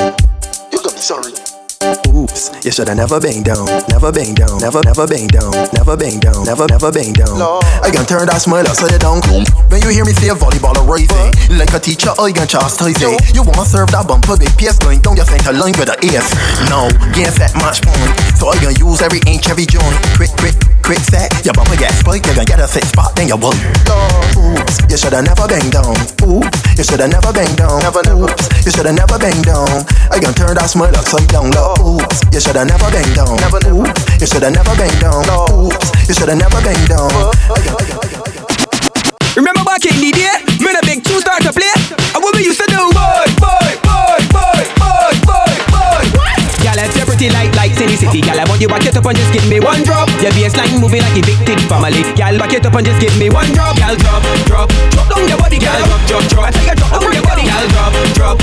You 0.73 0.83
got 0.83 0.99
sorry. 0.99 1.56
Oops, 1.83 2.65
you 2.65 2.73
shoulda 2.73 2.95
never 2.95 3.21
been 3.21 3.43
down, 3.43 3.67
never 3.89 4.11
been 4.11 4.35
down, 4.35 4.57
never, 4.61 4.81
never 4.81 5.07
been 5.07 5.27
down, 5.29 5.53
never 5.77 5.97
been 5.97 6.19
down, 6.19 6.45
never, 6.45 6.65
never 6.67 6.91
been 6.91 7.13
down. 7.13 7.37
I 7.85 7.93
can 7.93 8.09
turn 8.09 8.27
that 8.33 8.41
smile 8.41 8.65
upside 8.65 8.97
down. 8.97 9.21
When 9.69 9.85
you 9.85 9.93
hear 9.93 10.05
me 10.09 10.17
say 10.17 10.33
a 10.33 10.37
volleyball 10.37 10.73
rising, 10.89 11.37
like 11.59 11.75
a 11.77 11.81
teacher, 11.81 12.17
I 12.17 12.33
can 12.33 12.49
chastise 12.49 12.97
it. 13.05 13.35
You 13.37 13.45
wanna 13.45 13.69
serve 13.69 13.93
that 13.93 14.09
bumper 14.09 14.41
big 14.41 14.57
PS 14.57 14.81
going 14.81 15.05
down 15.05 15.21
your 15.21 15.29
center 15.29 15.53
line 15.53 15.77
with 15.77 15.93
a 15.93 15.97
ace. 16.01 16.33
No, 16.73 16.89
game 17.13 17.35
that 17.37 17.53
match 17.61 17.85
point. 17.85 18.13
So 18.41 18.49
I 18.49 18.57
can 18.57 18.73
use 18.81 19.03
every 19.05 19.21
inch, 19.29 19.53
every 19.53 19.69
joint. 19.69 19.93
Quick, 20.17 20.33
quick, 20.41 20.57
quick 20.81 21.03
set. 21.05 21.29
Your 21.45 21.53
bumper 21.53 21.77
get 21.77 21.93
spiked, 22.01 22.25
you 22.25 22.33
can 22.33 22.49
get 22.49 22.61
a 22.63 22.67
set 22.67 22.89
spot, 22.89 23.13
then 23.13 23.29
you 23.29 23.37
won. 23.37 23.53
Oops, 24.41 24.77
you 24.89 24.97
shoulda 24.97 25.21
never 25.21 25.45
been 25.45 25.69
down. 25.69 25.93
Oops, 26.25 26.57
you 26.81 26.85
shoulda 26.85 27.05
never 27.11 27.33
been 27.37 27.53
down. 27.61 27.85
Never, 27.85 28.01
never. 28.01 28.33
Oops, 28.33 28.47
you 28.65 28.73
shoulda 28.73 28.97
never 28.97 29.21
been 29.21 29.45
down. 29.45 29.69
I 30.09 30.17
can 30.17 30.33
turn 30.33 30.57
that 30.57 30.73
smile 30.73 30.95
upside 30.97 31.29
down. 31.29 31.53
Oops, 31.67 32.19
you 32.31 32.41
shoulda 32.41 32.63
never 32.65 32.87
been 32.95 33.11
down. 33.19 33.35
Never, 33.43 33.59
never. 33.67 33.91
You 34.23 34.27
shoulda 34.27 34.51
never 34.55 34.75
been 34.79 34.95
down. 35.03 35.27
Oops, 35.51 35.89
you 36.07 36.15
shoulda 36.15 36.39
never 36.39 36.63
been 36.63 36.79
down. 36.87 37.11
Remember 39.35 39.65
back 39.67 39.83
in 39.83 39.99
the 39.99 40.15
day, 40.15 40.33
when 40.63 40.79
a 40.79 40.83
big 40.87 41.03
two 41.03 41.19
start 41.21 41.43
to 41.43 41.53
play, 41.53 41.75
and 42.15 42.21
what 42.23 42.33
we 42.39 42.47
used 42.47 42.63
to 42.63 42.69
do? 42.71 42.79
Boy, 42.95 43.27
boy, 43.37 43.69
boy, 43.83 44.19
boy, 44.33 44.63
boy, 44.79 45.13
boy, 45.27 45.53
boy. 45.75 46.03
Girl, 46.63 46.79
it's 46.81 46.97
pretty 47.03 47.29
like 47.35 47.53
like 47.59 47.75
city 47.75 47.99
city. 47.99 48.23
Girl, 48.23 48.39
I 48.39 48.49
want 48.49 48.63
you 48.63 48.71
back 48.71 48.87
it 48.87 48.97
up 48.97 49.05
and 49.05 49.19
just 49.19 49.35
give 49.35 49.45
me 49.51 49.59
one 49.61 49.83
drop. 49.83 50.09
Your 50.23 50.33
baseline 50.33 50.73
moving 50.81 51.03
like 51.03 51.19
a 51.19 51.23
big 51.27 51.37
big 51.45 51.61
family. 51.67 52.01
Girl, 52.17 52.39
back 52.39 52.55
it 52.55 52.65
up 52.65 52.79
and 52.79 52.87
just 52.87 53.03
give 53.03 53.13
me 53.19 53.29
one 53.29 53.51
drop. 53.53 53.77
Girl, 53.77 53.99
drop, 53.99 54.23
drop, 54.49 54.69
drop 54.95 55.07
down 55.11 55.29
your 55.29 55.37
body, 55.37 55.59
girl. 55.59 55.83
Drop, 55.85 56.01
drop, 56.07 56.25
drop. 56.31 56.45
I 56.47 56.51
tell 56.55 56.65
you, 56.65 56.75
drop 56.79 56.91
down 56.97 57.13
your 57.13 57.27
body, 57.27 57.45
girl. 57.45 57.67
Drop, 57.75 57.93
drop, 58.17 58.37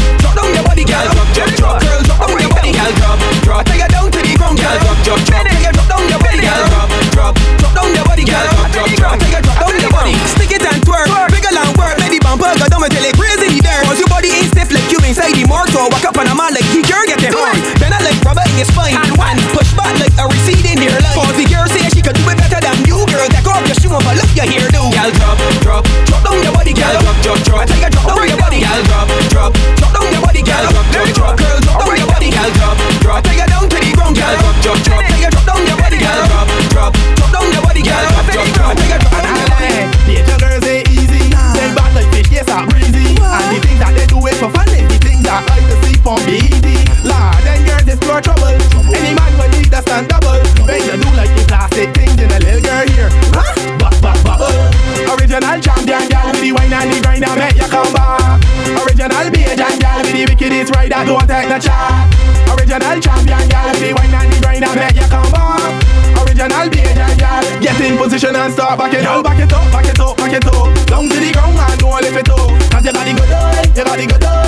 girl. 4.63 4.77
Drop, 4.79 4.97
drop, 5.03 5.19
drop. 5.27 5.43
You 5.43 5.71
drop 5.75 5.87
down 5.91 6.03
your 6.07 6.19
body, 6.23 6.39
girl. 6.39 6.63
Drop, 6.71 6.89
drop, 7.11 7.33
drop 7.59 7.73
down 7.75 7.89
your 7.91 8.05
body, 8.07 8.23
girl. 8.23 8.45
Drop, 8.47 8.71
drop, 8.71 8.89
drop. 8.95 9.13
I 9.13 9.17
tell 9.19 9.33
you 9.35 9.41
drop 9.43 9.59
down 9.59 9.75
your 9.83 9.91
body. 9.91 10.13
Stick 10.31 10.51
it 10.55 10.63
and 10.63 10.79
twerk, 10.87 11.07
wiggle 11.31 11.57
and 11.57 11.71
work. 11.75 11.95
Let 11.99 12.09
the 12.09 12.19
bumper 12.23 12.51
go 12.55 12.67
down 12.71 12.83
until 12.83 13.03
it 13.03 13.15
crazy 13.19 13.59
there. 13.59 13.83
Cause 13.83 13.99
your 13.99 14.07
body 14.07 14.29
ain't 14.31 14.49
stiff 14.55 14.71
like 14.71 14.87
you 14.87 14.99
inside 15.03 15.35
the. 15.35 15.43
So 15.73 15.89
walk 15.89 16.05
up 16.05 16.17
on 16.17 16.27
a 16.27 16.35
man 16.35 16.53
like 16.53 16.69
you, 16.69 16.85
you're 16.85 17.05
getting 17.09 17.33
hard. 17.33 17.57
Then 17.81 17.93
I 17.93 17.99
like 18.05 18.19
rubber 18.21 18.45
in 18.45 18.61
your 18.61 18.69
spine 18.69 18.93
and 18.93 19.17
one 19.17 19.39
push 19.57 19.73
back 19.73 19.97
like 19.97 20.13
a 20.21 20.29
receding 20.29 20.77
hairline. 20.77 21.17
Cause 21.17 21.33
the 21.33 21.45
girl 21.49 21.65
say 21.65 21.81
she 21.89 22.01
could 22.03 22.13
do 22.13 22.23
it 22.29 22.37
better 22.37 22.61
than 22.61 22.77
you, 22.85 23.01
girl. 23.09 23.25
Take 23.25 23.47
off 23.49 23.65
your 23.65 23.77
shoe 23.81 23.89
and 23.89 24.15
look 24.15 24.31
your 24.37 24.45
hair 24.45 24.69
do. 24.69 24.83
Girl, 24.93 25.11
drop, 25.17 25.37
drop, 25.65 25.83
drop 26.05 26.21
down 26.23 26.37
your 26.45 26.53
body, 26.53 26.73
girl. 26.77 26.93
Drop, 27.01 27.17
drop, 27.25 27.39
drop. 27.41 27.59
I 27.59 27.65
tell 27.65 27.79
you 27.81 27.89
drop 27.89 28.05
down 28.05 28.27
your 28.29 28.37
body, 28.37 28.59
girl. 28.61 28.81
Drop, 28.85 29.07
drop, 29.33 29.51
will 49.93 50.01
need 50.01 50.09
a 50.09 50.09
stand 50.09 50.09
double. 50.09 50.41
When 50.65 50.81
you 50.81 50.95
do 50.97 51.09
like 51.13 51.33
the 51.35 51.43
plastic 51.47 51.93
things 51.93 52.17
in 52.17 52.29
a 52.31 52.39
little 52.39 52.61
girl 52.61 52.87
here. 52.89 53.09
Huh? 53.33 53.77
Bop, 53.77 53.95
bop, 54.01 54.17
bubble. 54.25 54.53
Original 55.13 55.57
champion 55.61 56.05
girl 56.09 56.27
with 56.33 56.41
the 56.41 56.51
wine 56.51 56.73
and 56.73 56.89
the 56.89 56.97
grind 57.01 57.23
and 57.23 57.37
make 57.37 57.57
you 57.57 57.67
come 57.69 57.91
back. 57.93 58.41
Original 58.73 59.25
Bajan 59.33 59.75
girl 59.77 59.99
with 60.01 60.13
the 60.13 60.23
wickedest 60.25 60.73
ride 60.73 60.91
that 60.91 61.05
don't 61.05 61.27
take 61.27 61.49
no 61.49 61.57
chat. 61.59 62.09
Original 62.49 62.97
champion 63.01 63.45
girl 63.49 63.67
with 63.69 63.81
the 63.81 63.89
wine 63.93 64.13
and 64.13 64.29
the 64.33 64.37
grind 64.41 64.63
and 64.65 64.75
make 64.75 64.97
you 64.97 65.07
come 65.09 65.29
back. 65.29 65.73
Original 66.25 66.65
Bajan 66.73 67.13
girl. 67.21 67.43
Get 67.61 67.79
in 67.81 67.97
position 67.97 68.35
and 68.35 68.53
start 68.53 68.77
back 68.79 68.93
it 68.93 69.05
up, 69.05 69.23
back 69.23 69.39
it 69.39 69.53
up, 69.53 69.65
back 69.71 69.85
it 69.85 69.99
up, 69.99 70.17
back 70.17 70.33
it 70.33 70.45
up. 70.45 70.67
Down 70.89 71.05
to 71.09 71.17
the 71.17 71.29
ground 71.33 71.57
and 71.57 71.79
don't 71.79 72.01
lift 72.01 72.17
it 72.17 72.29
up. 72.29 72.49
Cause 72.71 72.85
you 72.85 72.93
got 72.93 73.05
the 73.05 73.13
good 73.13 73.87
eye, 73.87 74.01
you 74.01 74.07
got 74.07 74.19
the 74.19 74.42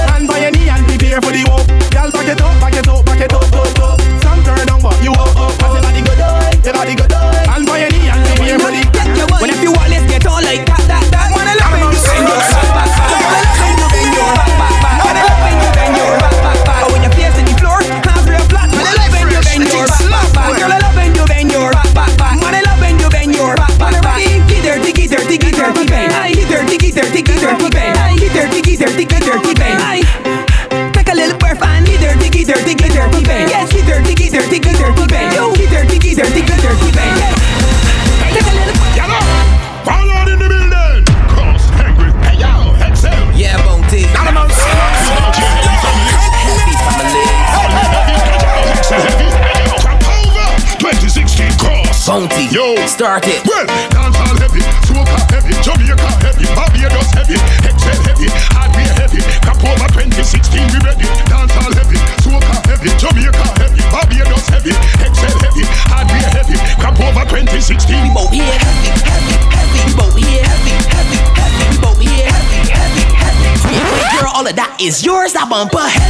bumper. 75.55 76.04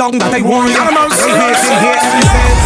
long 0.00 0.12
that 0.18 0.32
they 0.32 0.40
warn. 0.40 0.68
I. 0.72 2.59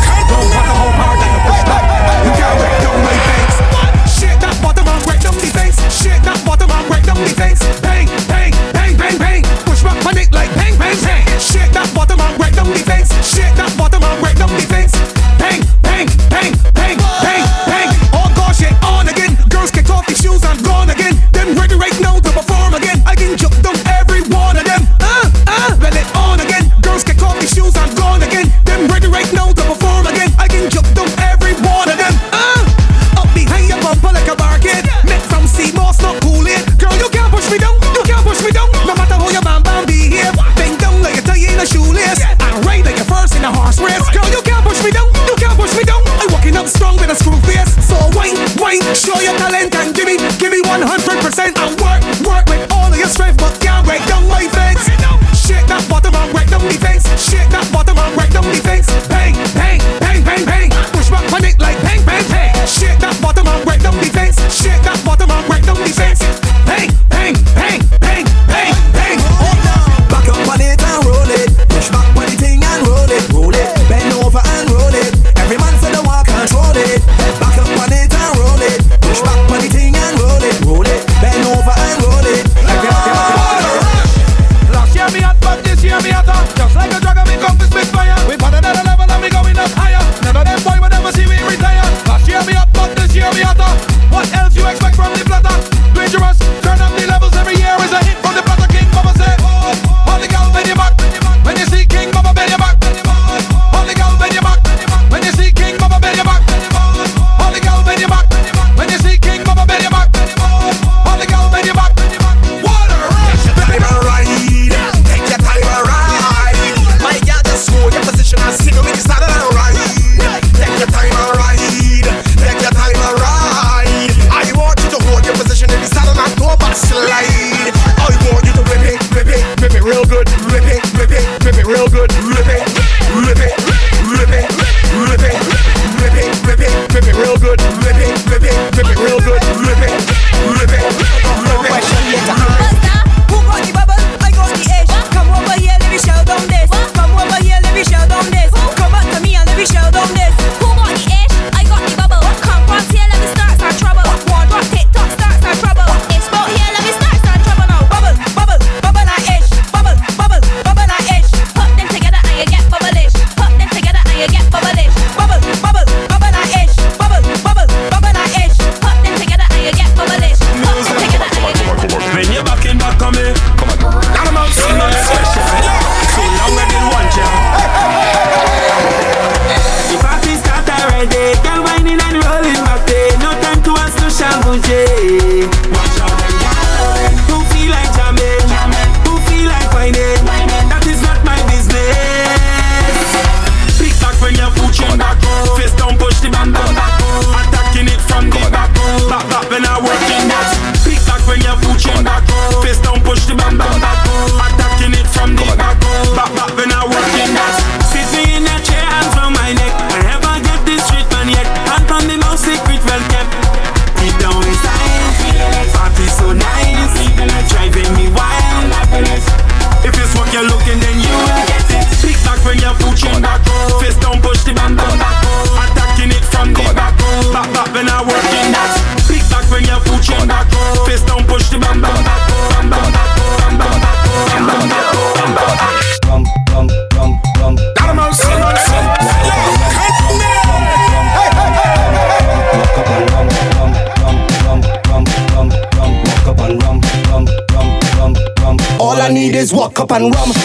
and 249.94 250.12
rum. 250.12 250.43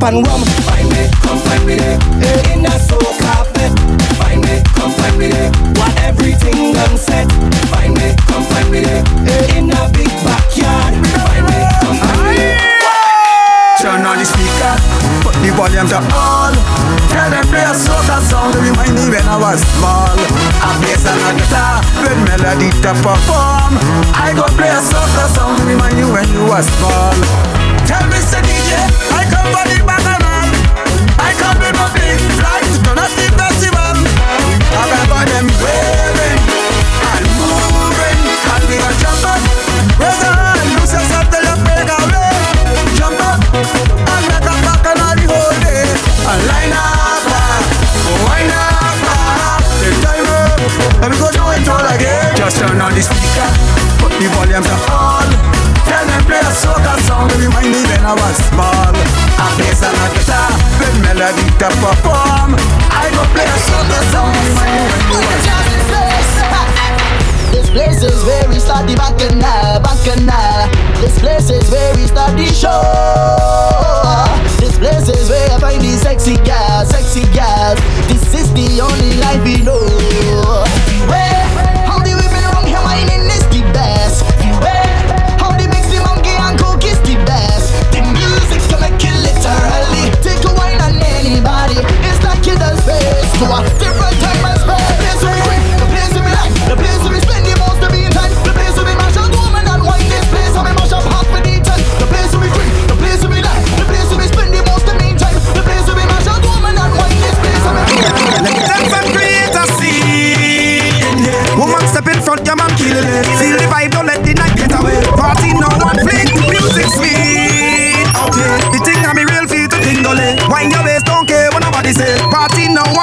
up 0.00 0.08
and 0.08 0.26
rum. 0.26 0.40
Find 0.64 0.88
me, 0.88 1.08
come 1.20 1.38
find 1.44 1.66
me 1.66 1.76
there. 1.76 1.98
In 2.52 2.64
a 2.64 2.74
soul 2.80 3.04
carpet. 3.20 3.72
Find 4.16 4.40
me, 4.40 4.62
come 4.74 4.92
find 4.92 5.16
me 5.18 5.28
there. 5.28 5.52
What 5.76 5.92
everything 6.00 6.72
done 6.72 6.96
set. 6.96 7.28
Find 7.68 7.94
me, 7.94 8.16
come 8.26 8.44
find 8.48 8.70
me 8.70 8.80
there. 8.80 9.04
In 9.56 9.70
a 9.70 9.88
big 9.92 10.08
backyard. 10.24 10.94
Find 11.28 11.44
me, 11.44 11.58
come 11.84 11.96
find 12.00 12.20
me 12.24 12.32
there. 12.36 12.56
Turn 13.80 14.04
on 14.04 14.16
the 14.20 14.24
speaker, 14.24 14.74
put 15.24 15.34
the 15.40 15.52
volume 15.56 15.88
to 15.88 16.00
all. 16.12 16.52
Tell 17.08 17.30
them 17.32 17.44
play 17.48 17.64
a 17.64 17.72
soca 17.72 18.20
song 18.28 18.52
to 18.52 18.58
remind 18.60 18.92
me 18.92 19.08
when 19.08 19.24
I 19.24 19.36
was 19.36 19.60
small. 19.76 20.16
I 20.60 20.70
play 20.80 20.96
some 21.00 21.20
guitar 21.36 21.80
with 22.04 22.20
melody 22.28 22.68
to 22.84 22.92
perform. 23.00 23.80
I 24.16 24.32
go 24.36 24.44
play 24.56 24.68
a 24.68 24.80
soca 24.80 25.24
song 25.32 25.56
to 25.56 25.64
remind 25.64 25.96
you 25.98 26.12
when 26.12 26.28
you 26.28 26.44
were 26.44 26.62
small. 26.62 27.49
Let 51.00 51.08
me 51.10 51.16
go 51.16 51.32
do 51.32 51.40
it 51.56 51.64
all 51.64 51.80
again. 51.96 52.36
Just 52.36 52.60
turn 52.60 52.76
on 52.76 52.92
the 52.92 53.00
speaker, 53.00 53.48
put 54.04 54.12
the 54.20 54.28
volume 54.36 54.60
to 54.60 54.76
all. 54.92 55.24
Tell 55.88 56.04
them 56.04 56.22
play 56.28 56.44
a 56.44 56.52
soca 56.52 56.92
song 57.08 57.24
that 57.32 57.40
remind 57.40 57.72
me 57.72 57.80
when 57.88 58.04
I 58.04 58.12
was 58.12 58.36
small. 58.52 58.92
I 59.40 59.48
play 59.56 59.72
some 59.72 59.96
guitar 60.12 60.52
with 60.76 60.96
melody 61.00 61.48
to 61.56 61.68
perform. 61.80 62.52
I 62.92 63.08
go 63.16 63.24
play 63.32 63.48
a 63.48 63.56
soca 63.64 63.98
song 64.12 64.28
remind 64.28 64.76
me 64.76 65.16
when 65.24 65.40
This 67.48 67.68
place 67.72 68.04
is 68.04 68.20
where 68.28 68.44
we 68.52 68.60
start 68.60 68.84
the 68.84 68.94
bacchanal, 68.94 69.40
uh, 69.40 69.80
bacchanal. 69.80 70.28
Uh, 70.28 70.68
this 71.00 71.18
place 71.18 71.48
is 71.48 71.64
where 71.72 71.96
we 71.96 72.04
start 72.12 72.36
the 72.36 72.44
show. 72.52 72.76
This 74.60 74.76
place 74.76 75.08
is 75.08 75.32
where 75.32 75.48
I 75.48 75.58
find 75.58 75.80
the 75.80 75.96
sexy 75.96 76.36
girls, 76.44 76.92
sexy 76.92 77.24
girls. 77.32 77.80
This 78.04 78.36
is 78.36 78.52
the 78.52 78.84
only 78.84 79.16
life 79.16 79.40
we 79.42 79.64
know. 79.64 80.89
zoar 93.40 93.69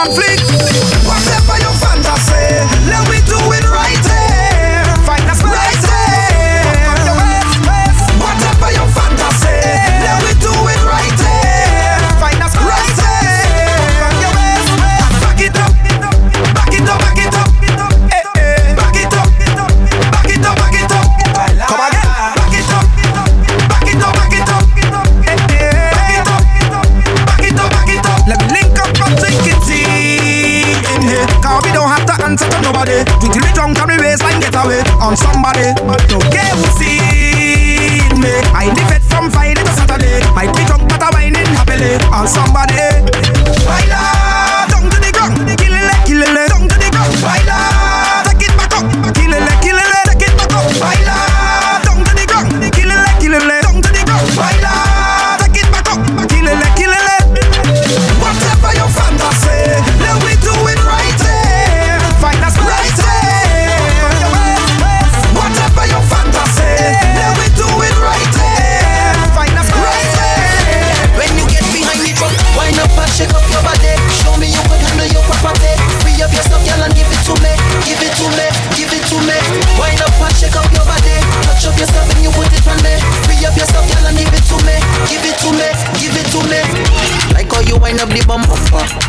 conflict. 0.07 0.36
up 81.67 81.77
yourself 81.79 82.16
wind 87.87 88.03
up 88.03 88.11
the 88.11 88.19
bumper. 88.27 88.59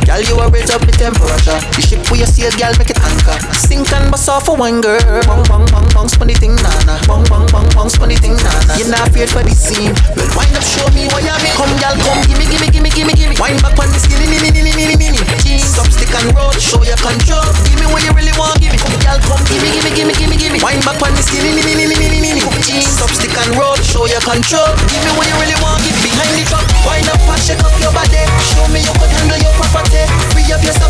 Girl, 0.06 0.22
you 0.22 0.38
are 0.38 0.50
raise 0.54 0.70
up 0.70 0.78
the 0.86 0.94
temperature. 0.94 1.58
The 1.74 1.82
ship 1.82 1.98
we 2.14 2.22
you 2.22 2.30
sail, 2.30 2.54
girl, 2.54 2.70
make 2.78 2.94
it 2.94 3.00
anchor. 3.02 3.34
Sink 3.50 3.90
and 3.90 4.06
bust 4.06 4.30
off 4.30 4.46
for 4.46 4.54
one 4.54 4.78
girl. 4.78 5.02
Bong 5.26 5.42
bong 5.50 5.66
bong 5.66 5.90
bong, 5.90 6.06
spun 6.06 6.30
the 6.30 6.38
thing 6.38 6.54
nana. 6.54 6.94
Bong 7.10 7.26
bong 7.26 7.50
bong 7.50 7.66
bong, 7.74 7.90
spun 7.90 8.14
the 8.14 8.16
thing 8.22 8.38
nana. 8.38 8.78
You 8.78 8.86
not 8.86 9.10
afraid 9.10 9.34
for 9.34 9.42
the 9.42 9.50
scene? 9.50 9.90
Well, 10.14 10.30
wind 10.38 10.54
up, 10.54 10.62
show 10.62 10.86
me 10.94 11.10
why 11.10 11.26
you 11.26 11.34
me. 11.42 11.50
Come, 11.58 11.74
girl, 11.82 11.96
come, 12.06 12.22
gimme, 12.30 12.46
gimme, 12.46 12.70
gimme, 12.70 12.90
gimme, 12.94 13.12
gimme. 13.18 13.34
Wind 13.42 13.58
back 13.58 13.74
on 13.82 13.90
the 13.90 13.98
skinny, 13.98 14.30
mini, 14.30 14.54
mini, 14.54 14.70
mini, 14.78 14.94
mini. 14.94 15.18
Jeans, 15.42 15.66
stop, 15.74 15.90
stick 15.90 16.14
and 16.14 16.30
roll, 16.38 16.54
show 16.54 16.78
your 16.86 16.98
control. 17.02 17.42
Give 17.66 17.82
me 17.82 17.86
what 17.90 18.06
you 18.06 18.14
really 18.14 18.34
want, 18.38 18.62
give 18.62 18.70
me. 18.70 18.78
Come, 18.78 18.94
girl, 19.02 19.18
come, 19.26 19.42
gimme, 19.50 19.74
gimme, 19.74 19.90
gimme, 19.90 20.14
gimme, 20.14 20.36
gimme. 20.38 20.58
Wind 20.62 20.86
back 20.86 21.02
on 21.02 21.10
the 21.18 21.22
skinny, 21.26 21.50
mini, 21.50 21.74
mini, 21.74 21.98
mini, 21.98 22.18
mini. 22.22 22.40
Jeans, 22.62 22.94
stop, 22.94 23.10
stick 23.10 23.34
and 23.34 23.58
roll, 23.58 23.74
show 23.82 24.06
your 24.06 24.22
control. 24.22 24.70
Give 24.86 25.02
me 25.02 25.10
what 25.18 25.26
you 25.26 25.34
really 25.42 25.58
want, 25.58 25.82
give 25.82 25.98
me. 25.98 26.14
Behind 26.14 26.30
the 26.38 26.46
truck, 26.46 26.66
wind 26.86 27.10
up 27.10 27.18
and 27.26 27.42
shake 27.42 27.62
up 27.66 27.74
your 27.82 27.90
body. 27.90 28.22
Show 28.54 28.67
me 28.72 28.84
you 28.84 28.92
handle 29.16 29.40
your 29.40 29.54
property. 29.56 30.04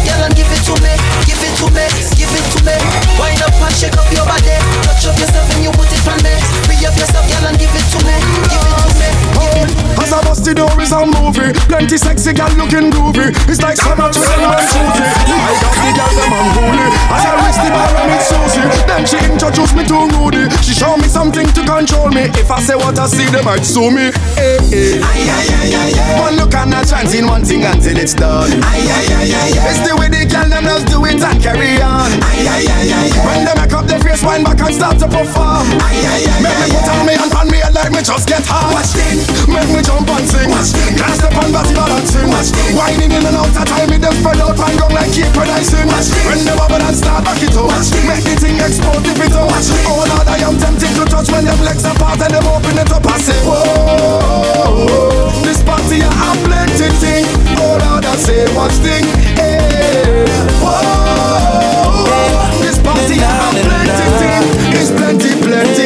Girl, 0.06 0.22
and 0.24 0.34
give 0.34 0.50
it 0.50 0.62
to 0.66 0.74
me. 0.82 0.92
Give 1.26 1.38
it 1.38 1.52
to 1.62 1.66
me, 1.70 1.84
give 2.18 2.32
it 2.32 2.46
to 2.54 2.58
me. 2.66 2.76
Up 3.44 3.54
and 3.54 3.74
shake 3.74 3.96
up 3.96 4.08
your 4.10 4.26
body. 4.26 4.56
Touch 4.82 5.06
up 5.06 5.16
yourself 5.18 5.46
and 5.54 5.62
you 5.62 5.70
put 5.72 5.90
it 5.90 6.06
on 6.10 6.18
me. 6.22 6.34
Girl, 7.30 7.46
and 7.46 7.58
give 7.58 7.70
it 7.70 7.86
to 7.94 7.98
me. 8.02 8.16
Give 8.50 8.62
it 8.66 8.76
to 8.82 8.90
me. 8.98 9.08
As 10.02 10.12
I 10.12 10.22
bust 10.22 10.44
the 10.44 10.54
door 10.54 10.72
a 10.92 11.04
movie. 11.04 11.52
Plenty 11.68 11.98
sexy 11.98 12.32
girl 12.32 12.50
looking 12.56 12.90
groovy. 12.90 13.34
It's 13.50 13.60
like 13.60 13.76
and 14.48 14.66
Susie. 14.70 15.04
I 15.04 15.90
got 15.94 16.10
the. 16.16 16.24
As 17.12 17.24
I 17.26 17.32
the 17.62 17.70
bar 17.70 17.94
and 17.94 18.22
Susie. 18.22 18.66
Then 18.86 19.04
she 19.06 19.18
me 19.76 19.84
to 19.84 19.98
Rudy. 20.16 20.48
She 20.62 20.72
show 20.72 20.96
me 20.96 21.08
something 21.08 21.46
to 21.52 21.62
control 21.64 22.08
me. 22.08 22.30
If 22.40 22.50
I 22.50 22.60
say 22.60 22.74
what 22.74 22.98
I 22.98 23.06
see, 23.06 23.26
they 23.28 23.42
might 23.42 23.64
sue 23.64 23.90
me. 23.90 24.08
Eh, 24.08 24.40
eh. 24.40 24.58
Hey, 24.70 24.70
hey. 24.70 25.02
Aye, 25.02 25.28
aye, 25.28 25.50
aye, 25.60 25.74
aye, 25.76 26.16
aye. 26.16 26.20
One 26.20 26.36
look 26.36 26.54
and 26.54 26.72
in 27.14 27.26
one 27.26 27.44
thing 27.44 27.67
until 27.68 27.96
it's 27.98 28.14
done. 28.14 28.48
It's 28.48 29.80
the 29.84 29.92
way 29.98 30.08
the 30.08 30.24
gal 30.24 30.48
them 30.48 30.64
just 30.64 30.86
do 30.88 31.04
it 31.04 31.20
and 31.20 31.38
carry 31.42 31.76
on. 31.84 32.08
When 33.24 33.44
they 33.44 33.54
make 33.54 33.72
up 33.76 33.84
their 33.84 34.00
face, 34.00 34.24
wind 34.24 34.44
back 34.44 34.60
and 34.60 34.74
start 34.74 34.96
to 35.04 35.08
perform. 35.08 35.68
Make 36.40 36.56
me 36.56 36.66
put 36.72 36.88
on 36.88 37.04
me 37.04 37.14
and 37.20 37.30
pan 37.30 37.46
me 37.52 37.58
head 37.60 37.74
like 37.76 37.92
me 37.92 38.00
just 38.00 38.28
get 38.28 38.44
hot. 38.48 38.72
Make 39.48 39.68
me 39.68 39.80
jump 39.84 40.08
and 40.08 40.24
sing. 40.24 40.48
Can't 40.96 41.14
step 41.20 41.36
on 41.36 41.52
body 41.52 41.74
balancing. 41.76 42.32
Winding 42.72 43.12
in 43.12 43.26
and 43.26 43.36
out 43.36 43.52
of 43.52 43.64
time, 43.68 43.88
me 43.90 44.00
them 44.00 44.16
spread 44.16 44.40
out 44.40 44.56
and 44.56 44.76
go 44.80 44.86
like 44.88 45.12
keep 45.12 45.28
producing. 45.36 45.88
When 46.24 46.40
they 46.44 46.56
bubble 46.56 46.80
and 46.80 46.96
start 46.96 47.24
back 47.24 47.42
it 47.42 47.52
up, 47.52 47.68
make 48.08 48.24
the 48.24 48.34
thing 48.40 48.56
explode 48.56 49.04
if 49.04 49.20
it 49.20 49.36
out. 49.36 49.52
Oh 49.84 50.08
Lord, 50.08 50.28
I 50.28 50.40
am 50.40 50.56
tempted 50.56 50.94
to 50.96 51.04
touch 51.04 51.28
when 51.28 51.44
them 51.44 51.60
legs 51.60 51.84
apart 51.84 52.20
and 52.24 52.32
them 52.32 52.46
open 52.48 52.78
it 52.80 52.90
up. 52.92 53.04
I 53.04 53.18
say, 53.20 53.36
whoa, 53.44 55.28
this 55.44 55.60
party 55.62 56.00
I 56.00 56.12
have 56.12 56.38
plenty 56.46 56.88
thing. 57.02 57.26
I 57.68 58.16
say, 58.16 58.48
what's 58.56 58.78
thing? 58.78 59.04
Hey, 59.36 60.24
whoa, 60.64 62.08
this 62.64 62.80
party 62.80 63.20
plenty 63.20 64.08
thing. 64.16 64.42
It's 64.72 64.90
plenty, 64.90 65.36
plenty. 65.44 65.84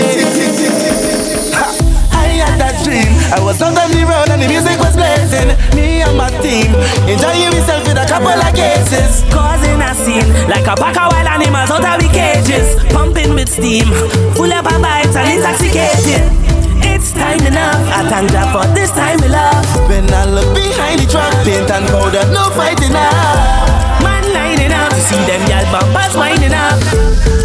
I 2.15 2.39
had 2.39 2.61
that 2.63 2.79
dream. 2.87 3.11
I 3.35 3.43
was 3.43 3.61
out 3.61 3.75
on 3.75 3.91
the 3.91 4.07
road 4.07 4.31
and 4.31 4.41
the 4.41 4.49
music 4.49 4.79
was 4.79 4.95
blazing. 4.95 5.51
Me 5.75 6.03
and 6.03 6.17
my 6.17 6.31
team 6.39 6.71
enjoying 7.11 7.51
yourself 7.51 7.83
with 7.83 7.99
a 7.99 8.07
couple 8.07 8.31
of 8.31 8.55
cases. 8.55 9.27
Causing 9.35 9.83
a 9.83 9.91
scene 9.99 10.31
like 10.47 10.67
a 10.71 10.79
pack 10.79 10.95
of 10.95 11.11
wild 11.11 11.27
animals 11.27 11.71
out 11.71 11.83
of 11.83 11.99
the 11.99 12.09
cages, 12.15 12.79
pumping 12.95 13.35
with 13.35 13.51
steam, 13.51 13.91
full 14.39 14.53
of 14.53 14.63
bites 14.65 15.17
and 15.19 15.27
intoxicating. 15.35 16.62
It's 17.03 17.11
time 17.11 17.43
enough. 17.43 17.83
I 17.91 18.07
thank 18.07 18.31
God 18.31 18.47
for 18.55 18.63
this 18.79 18.95
time 18.95 19.19
we 19.19 19.27
love. 19.27 19.67
When 19.91 20.07
I 20.15 20.23
look 20.23 20.47
behind 20.55 21.03
the 21.03 21.07
truck, 21.11 21.35
paint 21.43 21.67
and 21.67 21.83
powder, 21.91 22.23
no 22.31 22.47
fighting 22.55 22.95
up. 22.95 24.07
Man 24.07 24.23
lining 24.31 24.71
up 24.71 24.95
to 24.95 25.03
see 25.03 25.19
them 25.27 25.43
gal 25.51 25.67
bumpers 25.75 26.15
winding 26.15 26.55
up. 26.55 26.79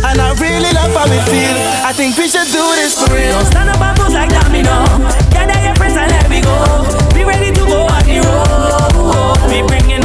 And 0.06 0.22
I 0.22 0.38
really 0.38 0.70
love 0.78 0.94
how 0.94 1.10
we 1.10 1.18
feel. 1.26 1.58
I 1.82 1.90
think 1.90 2.14
we 2.22 2.30
should 2.30 2.46
do 2.54 2.62
this 2.78 3.02
for 3.02 3.10
real. 3.10 3.34
Don't 3.34 3.50
stand 3.50 3.74
up 3.74 3.82
and 3.82 3.98
pose 3.98 4.14
like 4.14 4.30
domino. 4.30 4.78
Gather 5.34 5.58
your 5.66 5.74
friends 5.74 5.98
and 5.98 6.06
let 6.06 6.30
me 6.30 6.38
go. 6.46 6.54
Be 7.18 7.26
ready 7.26 7.50
to 7.50 7.64
go 7.66 7.90
on 7.90 8.06
the 8.06 8.22
road. 8.22 9.42
We 9.50 9.66
bringing 9.66 9.97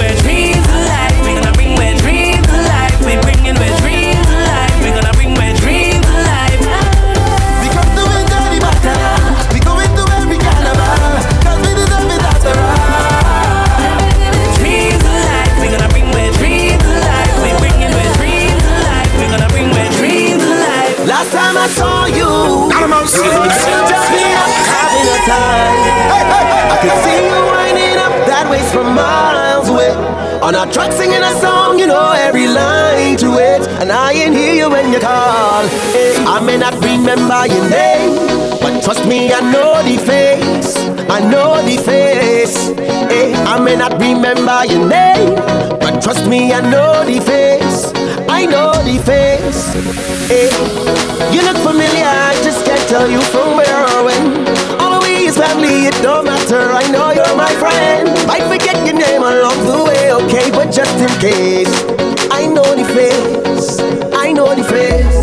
remember 44.42 44.72
your 44.72 44.88
name, 44.88 45.34
but 45.78 46.02
trust 46.02 46.26
me, 46.26 46.52
I 46.52 46.60
know 46.60 47.04
the 47.04 47.20
face. 47.20 47.92
I 48.28 48.44
know 48.46 48.72
the 48.82 48.98
face. 49.06 49.70
Eh, 50.30 50.50
you 51.32 51.42
look 51.42 51.56
familiar, 51.58 52.06
I 52.06 52.34
just 52.42 52.64
can't 52.64 52.82
tell 52.88 53.08
you 53.08 53.20
from 53.30 53.56
where 53.56 53.82
or 53.94 54.04
when. 54.04 54.46
Always 54.80 55.36
family, 55.36 55.86
it 55.86 55.94
don't 56.02 56.24
matter. 56.24 56.58
I 56.58 56.90
know 56.90 57.12
you're 57.12 57.36
my 57.36 57.52
friend. 57.54 58.08
Might 58.26 58.42
forget 58.50 58.74
your 58.84 58.96
name 58.98 59.22
along 59.22 59.58
the 59.64 59.84
way, 59.86 60.12
okay? 60.12 60.50
But 60.50 60.72
just 60.72 60.96
in 60.98 61.12
case, 61.20 61.72
I 62.32 62.46
know 62.46 62.66
the 62.74 62.84
face. 62.84 63.78
I 64.12 64.32
know 64.32 64.54
the 64.54 64.64
face. 64.64 65.22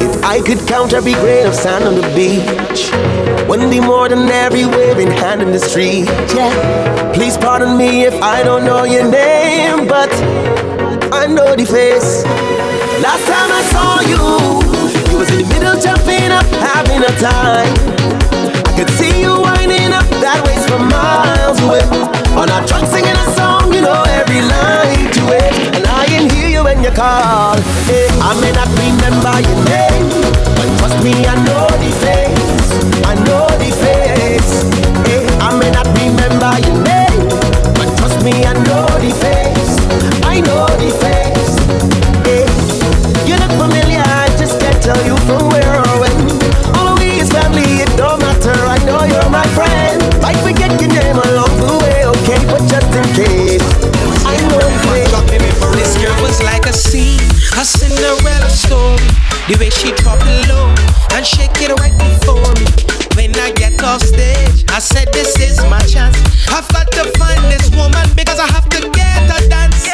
If 0.00 0.24
I 0.24 0.40
could 0.40 0.66
count 0.66 0.92
every 0.92 1.14
grain 1.14 1.46
of 1.46 1.54
sand 1.54 1.84
on 1.84 1.94
the 1.94 2.08
beach, 2.14 2.90
wouldn't 3.48 3.70
be 3.70 3.80
more 3.80 4.08
than 4.08 4.28
every 4.28 4.66
waving 4.66 5.10
hand 5.10 5.42
in 5.42 5.52
the 5.52 5.58
street. 5.58 6.06
Yeah. 6.34 7.12
Please 7.14 7.36
pardon 7.38 7.76
me 7.76 8.04
if 8.04 8.14
I 8.22 8.42
don't 8.42 8.64
know 8.64 8.84
your 8.84 9.08
name, 9.08 9.86
but 9.86 10.10
I 11.12 11.26
know 11.26 11.54
the 11.54 11.64
face. 11.64 12.24
Last 13.02 13.24
time 13.26 13.50
I 13.52 13.62
saw 13.72 14.00
you, 14.00 15.12
you 15.12 15.18
was 15.18 15.30
in 15.30 15.42
the 15.42 15.48
middle 15.54 15.80
jumping 15.80 16.30
up, 16.30 16.46
having 16.46 17.02
a 17.02 17.12
time. 17.20 17.72
I 18.66 18.72
could 18.76 18.90
see 18.90 19.20
you 19.20 19.40
winding 19.40 19.92
up 19.92 20.06
that 20.20 20.42
waist 20.46 20.68
from 20.68 20.88
miles 20.88 21.60
away. 21.62 21.84
On 22.36 22.50
our 22.50 22.66
truck 22.66 22.84
singing 22.90 23.16
a 23.16 23.34
song, 23.34 23.72
you 23.72 23.80
know 23.80 24.05
every 24.26 24.42
line 24.42 25.10
to 25.12 25.22
it. 25.30 25.54
And 25.74 25.86
I 25.86 26.04
ain't 26.10 26.32
hear 26.32 26.48
you 26.48 26.64
when 26.64 26.82
you 26.82 26.90
call. 26.90 27.56
Eh, 27.90 28.08
I 28.22 28.34
may 28.40 28.52
not 28.52 28.68
remember 28.74 29.34
your 29.46 29.60
name, 29.70 30.08
but 30.58 30.68
trust 30.78 30.98
me, 31.04 31.12
I 31.26 31.36
know 31.46 31.66
the 31.82 31.90
face. 32.02 32.66
I 33.06 33.14
know 33.26 33.46
the 33.62 33.70
face. 33.70 34.52
Eh, 35.10 35.22
I 35.38 35.50
may 35.58 35.70
not 35.70 35.86
remember 35.94 36.50
your 36.66 36.78
name, 36.82 37.28
but 37.78 37.88
trust 37.98 38.22
me, 38.24 38.44
I 38.44 38.54
know 38.66 38.86
the 38.98 39.12
face. 39.22 39.72
I 40.24 40.40
know 40.40 40.66
the 40.82 40.90
face. 41.02 41.54
Eh, 42.26 42.46
you 43.28 43.36
look 43.38 43.52
familiar, 43.62 44.02
I 44.02 44.26
just 44.38 44.58
can't 44.60 44.82
tell 44.82 45.00
you 45.06 45.16
from 45.26 45.48
where 45.50 45.85
The 59.46 59.54
way 59.62 59.70
she 59.70 59.94
drop 60.02 60.18
it 60.26 60.48
low 60.50 60.74
and 61.14 61.22
shake 61.22 61.54
it 61.62 61.70
right 61.78 61.94
before 61.94 62.50
me. 62.58 62.66
When 63.14 63.30
I 63.38 63.54
get 63.54 63.78
off 63.78 64.02
stage, 64.02 64.66
I 64.74 64.80
said 64.80 65.06
this 65.12 65.38
is 65.38 65.62
my 65.70 65.78
chance. 65.86 66.18
I've 66.50 66.66
got 66.74 66.90
to 66.98 67.06
find 67.14 67.38
this 67.46 67.70
woman 67.70 68.02
because 68.18 68.42
I 68.42 68.50
have 68.50 68.68
to 68.74 68.90
get 68.90 69.22
her 69.30 69.42
dance. 69.46 69.86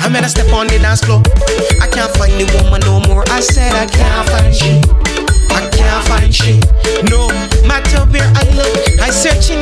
I 0.00 0.08
made 0.08 0.24
a 0.24 0.30
step 0.32 0.48
on 0.48 0.66
the 0.68 0.78
dance 0.80 1.04
floor. 1.04 1.20
I 1.76 1.92
can't 1.92 2.08
find 2.16 2.32
the 2.40 2.48
woman 2.56 2.80
no 2.88 3.04
more. 3.04 3.24
I 3.28 3.40
said 3.40 3.68
I 3.76 3.84
can't 3.84 4.28
find 4.32 4.54
she. 4.56 4.80
I 5.52 5.68
can't 5.68 6.02
find 6.08 6.32
she. 6.32 6.56
No 7.12 7.28
matter 7.68 8.00
where 8.08 8.24
I 8.32 8.48
look, 8.56 8.72
I 8.96 9.12
searching 9.12 9.60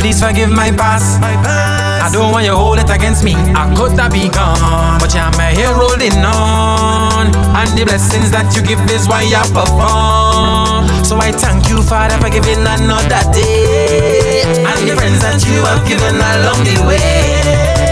Please 0.00 0.16
forgive 0.18 0.48
my 0.48 0.72
past. 0.72 1.20
I 1.20 2.08
don't 2.10 2.32
want 2.32 2.46
you 2.46 2.56
hold 2.56 2.78
it 2.80 2.88
against 2.88 3.22
me. 3.22 3.36
I 3.36 3.68
could 3.76 3.92
not 3.92 4.10
be 4.10 4.32
gone, 4.32 4.96
but 4.98 5.12
you're 5.12 5.28
my 5.36 5.52
here 5.52 5.68
holding 5.76 6.16
on. 6.24 7.28
And 7.52 7.68
the 7.76 7.84
blessings 7.84 8.32
that 8.32 8.48
you 8.56 8.64
give 8.64 8.80
is 8.88 9.04
why 9.06 9.28
I 9.28 9.44
perform. 9.52 10.88
So 11.04 11.20
I 11.20 11.30
thank 11.36 11.68
you, 11.68 11.84
Father, 11.84 12.16
for 12.16 12.32
giving 12.32 12.64
another 12.64 13.22
day. 13.36 14.40
And 14.64 14.80
the 14.88 14.96
friends 14.96 15.20
that 15.20 15.44
you 15.44 15.60
have 15.68 15.84
given 15.84 16.16
along 16.16 16.64
the 16.64 16.80
way. 16.88 17.44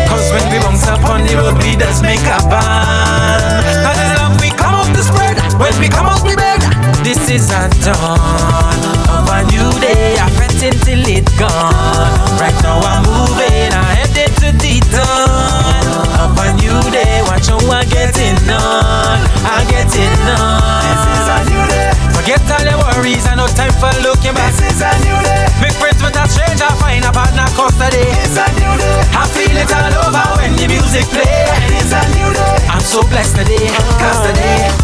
Cause 0.09 0.33
when 0.33 0.49
we 0.49 0.59
bounce 0.65 0.89
up 0.89 1.05
on 1.05 1.29
the 1.29 1.37
road, 1.37 1.61
we 1.61 1.77
just 1.77 2.01
make 2.01 2.25
a 2.25 2.41
band. 2.49 3.69
Cause 3.85 4.01
love 4.17 4.35
we 4.41 4.49
come 4.57 4.73
out 4.81 4.89
to 4.97 5.03
spread. 5.05 5.37
When 5.61 5.77
we 5.77 5.93
come 5.93 6.09
out, 6.09 6.25
we 6.25 6.33
bed. 6.35 6.65
This 7.05 7.21
is 7.29 7.53
a 7.53 7.69
dawn 7.85 8.81
of 9.13 9.29
a 9.29 9.45
new 9.53 9.69
day. 9.85 10.18
Fret 10.59 10.75
till 10.83 11.07
it 11.07 11.23
gone. 11.39 12.19
Right 12.43 12.57
now 12.67 12.83
I'm 12.83 13.07
moving, 13.07 13.71
I'm 13.71 13.95
headed 13.95 14.35
to 14.43 14.51
the 14.59 14.83
dawn 14.91 15.87
of 16.19 16.35
a 16.35 16.51
new 16.59 16.75
day. 16.91 17.23
Watch 17.31 17.47
how 17.47 17.63
I'm 17.63 17.87
getting 17.87 18.35
on, 18.51 19.23
I'm 19.47 19.63
getting 19.71 20.19
on. 20.35 20.83
This 20.83 21.03
is 21.15 21.27
a 21.31 21.39
new 21.47 21.63
day. 21.71 21.95
Forget 22.11 22.43
all 22.51 22.67
your 22.67 22.75
worries, 22.75 23.23
I 23.31 23.39
no 23.39 23.47
time 23.55 23.71
for 23.79 23.95
looking 24.03 24.35
back. 24.35 24.51
This 24.59 24.75
is 24.75 24.83
a 24.83 24.91
new 25.07 25.15
day. 25.23 25.47
Make 25.63 25.79
friends 25.79 26.03
with 26.03 26.19
a 26.19 26.27
stranger, 26.27 26.67
find 26.83 27.07
a 27.07 27.15
partner 27.15 27.47
custody. 27.55 28.03
It's 28.27 28.35
a 28.35 28.51
new 28.59 28.75
day. 28.83 28.99
I 29.15 29.31
feel 29.31 29.55
it 29.55 29.71
all 29.71 30.11
over 30.11 30.27
when 30.43 30.59
the 30.59 30.67
music 30.67 31.07
play. 31.15 31.47
It's 31.79 31.95
a 31.95 32.03
new 32.19 32.35
day. 32.35 32.67
I'm 32.67 32.83
so 32.83 33.07
blessed 33.07 33.47
today, 33.47 33.71
cause 34.03 34.27
today. 34.27 34.75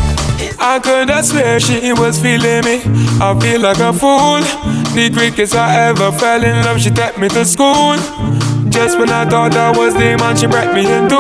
I 0.61 0.79
could 0.79 1.11
have 1.11 1.27
swear 1.27 1.59
she 1.59 1.93
was 1.93 2.23
feeling 2.23 2.63
me. 2.63 2.79
I 3.19 3.35
feel 3.43 3.61
like 3.61 3.83
a 3.83 3.93
fool. 3.93 4.39
The 4.95 5.11
quickest 5.11 5.57
I 5.57 5.91
ever 5.91 6.13
fell 6.13 6.39
in 6.39 6.55
love, 6.63 6.79
she 6.81 6.89
took 6.89 7.19
me 7.19 7.27
to 7.35 7.45
school. 7.45 7.99
Just 8.71 8.95
when 8.95 9.11
I 9.11 9.27
thought 9.27 9.51
I 9.59 9.75
was 9.75 9.91
the 9.91 10.15
man 10.23 10.39
she 10.39 10.47
brought 10.47 10.71
me 10.71 10.87
into. 10.87 11.19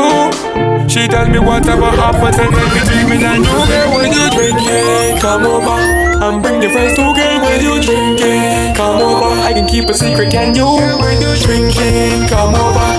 She 0.86 1.10
tells 1.10 1.26
me 1.26 1.42
whatever 1.42 1.90
happens 1.90 2.38
and 2.38 2.54
then 2.54 2.68
we 2.70 2.80
dreaming 2.86 3.26
and 3.26 3.42
you 3.42 3.50
girl 3.66 3.88
when 3.98 4.14
you 4.14 4.30
drinking, 4.30 5.18
come 5.18 5.42
over 5.42 5.74
and 5.74 6.38
bring 6.38 6.62
your 6.62 6.70
friends 6.70 6.94
to 6.94 7.02
girl 7.18 7.36
when 7.42 7.58
you 7.66 7.74
drinking, 7.82 8.78
come 8.78 9.02
over. 9.02 9.34
I 9.42 9.50
can 9.50 9.66
keep 9.66 9.90
a 9.90 9.94
secret, 9.94 10.30
can 10.30 10.54
you? 10.54 10.70
When 11.02 11.18
you 11.18 11.34
drinking, 11.42 12.30
come 12.30 12.54
over 12.54 12.90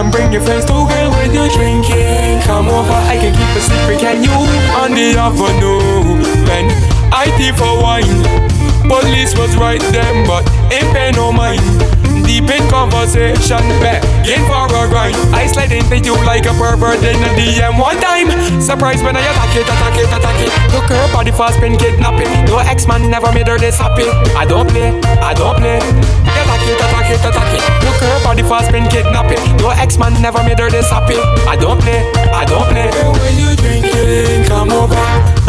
and 0.00 0.08
bring 0.08 0.32
your 0.32 0.40
friends 0.40 0.64
to 0.72 0.80
girl 0.88 1.12
when 1.12 1.28
you 1.36 1.44
drinking, 1.52 2.40
come 2.48 2.72
over. 2.72 2.98
I 3.04 3.20
can 3.20 3.36
keep 3.36 3.52
a 3.52 3.60
secret, 3.60 4.00
can 4.00 4.24
you? 4.24 4.32
On 4.80 4.96
the 4.96 5.12
avenue 5.12 6.24
when 6.48 6.72
I 7.12 7.28
for 7.52 7.76
wine. 7.84 8.51
Police 8.88 9.36
was 9.36 9.56
right 9.56 9.80
then, 9.92 10.26
but 10.26 10.42
ain't 10.72 10.90
pay 10.94 11.10
no 11.12 11.32
mind. 11.32 11.62
Deep 12.26 12.48
in 12.48 12.62
conversation, 12.70 13.62
begging 13.82 14.44
for 14.46 14.66
a 14.66 14.88
grind. 14.88 15.16
I 15.34 15.46
slide 15.46 15.72
into 15.72 15.98
you 15.98 16.14
like 16.24 16.46
a 16.46 16.54
pervert 16.54 17.02
in 17.02 17.18
a 17.18 17.30
DM 17.34 17.78
one 17.80 17.98
time. 17.98 18.30
Surprised 18.60 19.04
when 19.04 19.16
I 19.16 19.20
attack 19.20 19.56
it, 19.56 19.66
attack 19.66 19.98
it, 19.98 20.06
attack 20.06 20.38
it. 20.40 20.52
Took 20.70 20.88
her 20.90 21.12
body 21.12 21.32
fast, 21.32 21.60
been 21.60 21.76
kidnapping. 21.76 22.30
No 22.46 22.58
ex-man 22.58 23.10
never 23.10 23.32
made 23.32 23.48
her 23.48 23.58
this 23.58 23.78
happy. 23.78 24.04
I 24.36 24.44
don't 24.46 24.68
play, 24.68 24.90
I 25.20 25.34
don't 25.34 25.56
play. 25.56 25.80
Attack 26.62 26.70
it, 26.70 26.78
attack 26.78 27.10
it, 27.10 27.20
attack 27.20 27.50
it. 27.58 27.62
Took 27.82 27.98
her 28.06 28.18
body 28.22 28.42
fast, 28.42 28.70
been 28.70 28.86
kidnapping. 28.86 29.42
No 29.58 29.70
ex-man 29.70 30.14
never 30.22 30.42
made 30.42 30.58
her 30.58 30.70
this 30.70 30.88
happy. 30.90 31.18
I 31.48 31.56
don't 31.56 31.80
play, 31.80 32.06
I 32.30 32.44
don't 32.44 32.66
play. 32.70 32.86
When 33.18 33.34
you 33.34 33.50
drinking, 33.58 34.46
come 34.46 34.70
over 34.70 34.94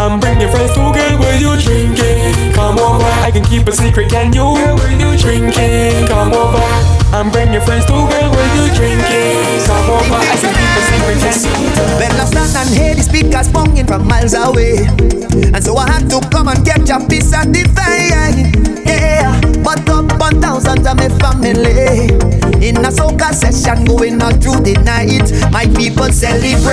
and 0.02 0.20
bring 0.20 0.40
your 0.40 0.50
friends 0.50 0.74
to 0.74 0.90
girl. 0.90 1.14
When 1.22 1.38
you 1.40 1.54
drinking, 1.60 2.52
come 2.54 2.78
over. 2.78 3.06
I 3.22 3.30
can 3.30 3.44
keep 3.44 3.66
a 3.68 3.72
secret, 3.72 4.10
can 4.10 4.32
you? 4.32 4.58
When 4.58 4.98
you 4.98 5.14
drinking, 5.16 6.08
come 6.08 6.34
over 6.34 6.66
and 7.14 7.30
bring 7.30 7.52
your 7.52 7.62
friends 7.62 7.86
to 7.86 7.94
girl. 7.94 8.28
When 8.34 8.50
you 8.58 8.66
drinking, 8.74 9.62
come 9.64 9.88
over. 9.94 10.18
I 10.18 10.36
can 10.42 10.50
keep 10.50 10.74
a 10.74 10.82
secret, 10.90 11.18
can 11.22 11.38
you? 11.46 11.54
Well, 12.02 12.20
I 12.20 12.24
stand 12.26 12.52
and 12.58 12.70
hear 12.74 12.94
the 12.94 13.02
speakers 13.02 13.48
bonging 13.48 13.86
from 13.86 14.06
miles 14.06 14.34
away. 14.34 14.90
And 15.54 15.62
so 15.62 15.76
I 15.76 15.86
had 15.90 16.10
to 16.10 16.18
come 16.30 16.48
and 16.48 16.64
get 16.64 16.86
your 16.88 17.00
piece 17.06 17.32
of 17.34 17.52
the 17.52 17.62
fire. 17.74 18.23
Session 23.34 23.84
going 23.84 24.22
on 24.22 24.40
through 24.40 24.60
the 24.60 24.74
night. 24.84 25.30
My 25.52 25.66
people 25.66 26.10
celebrating. 26.12 26.64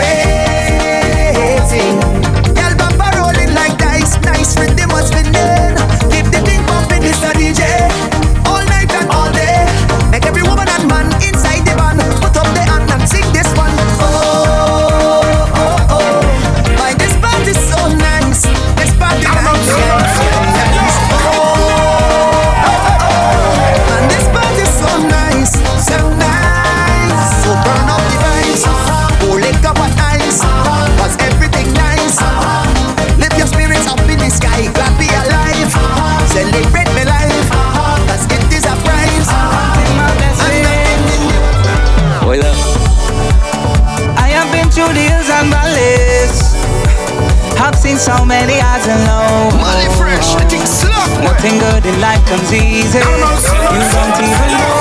So 48.01 48.25
many 48.25 48.57
highs 48.57 48.89
and 48.89 48.97
lows. 49.05 49.53
Money 49.61 49.85
fresh, 49.93 50.33
I 50.33 50.41
think 50.49 50.65
slap. 50.65 51.05
Nothing 51.21 51.61
good 51.61 51.85
in 51.85 52.01
life 52.01 52.25
comes 52.25 52.49
easy. 52.49 52.97
You 52.97 53.81
don't 53.93 54.17
even 54.17 54.49
know. 54.57 54.73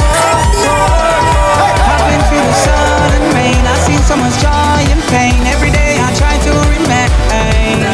I've 1.85 2.01
been 2.09 2.23
through 2.33 2.41
the 2.49 2.57
sun 2.65 3.13
and 3.21 3.27
rain. 3.37 3.61
I've 3.61 3.85
seen 3.85 4.01
so 4.09 4.17
much 4.17 4.33
joy 4.41 4.81
and 4.89 5.03
pain. 5.13 5.45
Every 5.53 5.69
day 5.69 6.01
I 6.01 6.09
try 6.17 6.33
to 6.49 6.53
remain. 6.73 7.85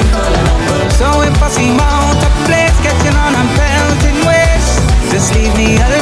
So 0.94 1.10
if 1.26 1.34
I 1.42 1.48
see 1.50 1.74
Mount 1.74 2.22
a 2.22 2.30
place 2.46 2.78
catching 2.86 3.18
on 3.18 3.34
and 3.34 3.50
pelting 3.58 4.22
waste, 4.22 4.78
just 5.10 5.34
leave 5.34 5.50
me 5.58 5.74
alone. 5.82 5.95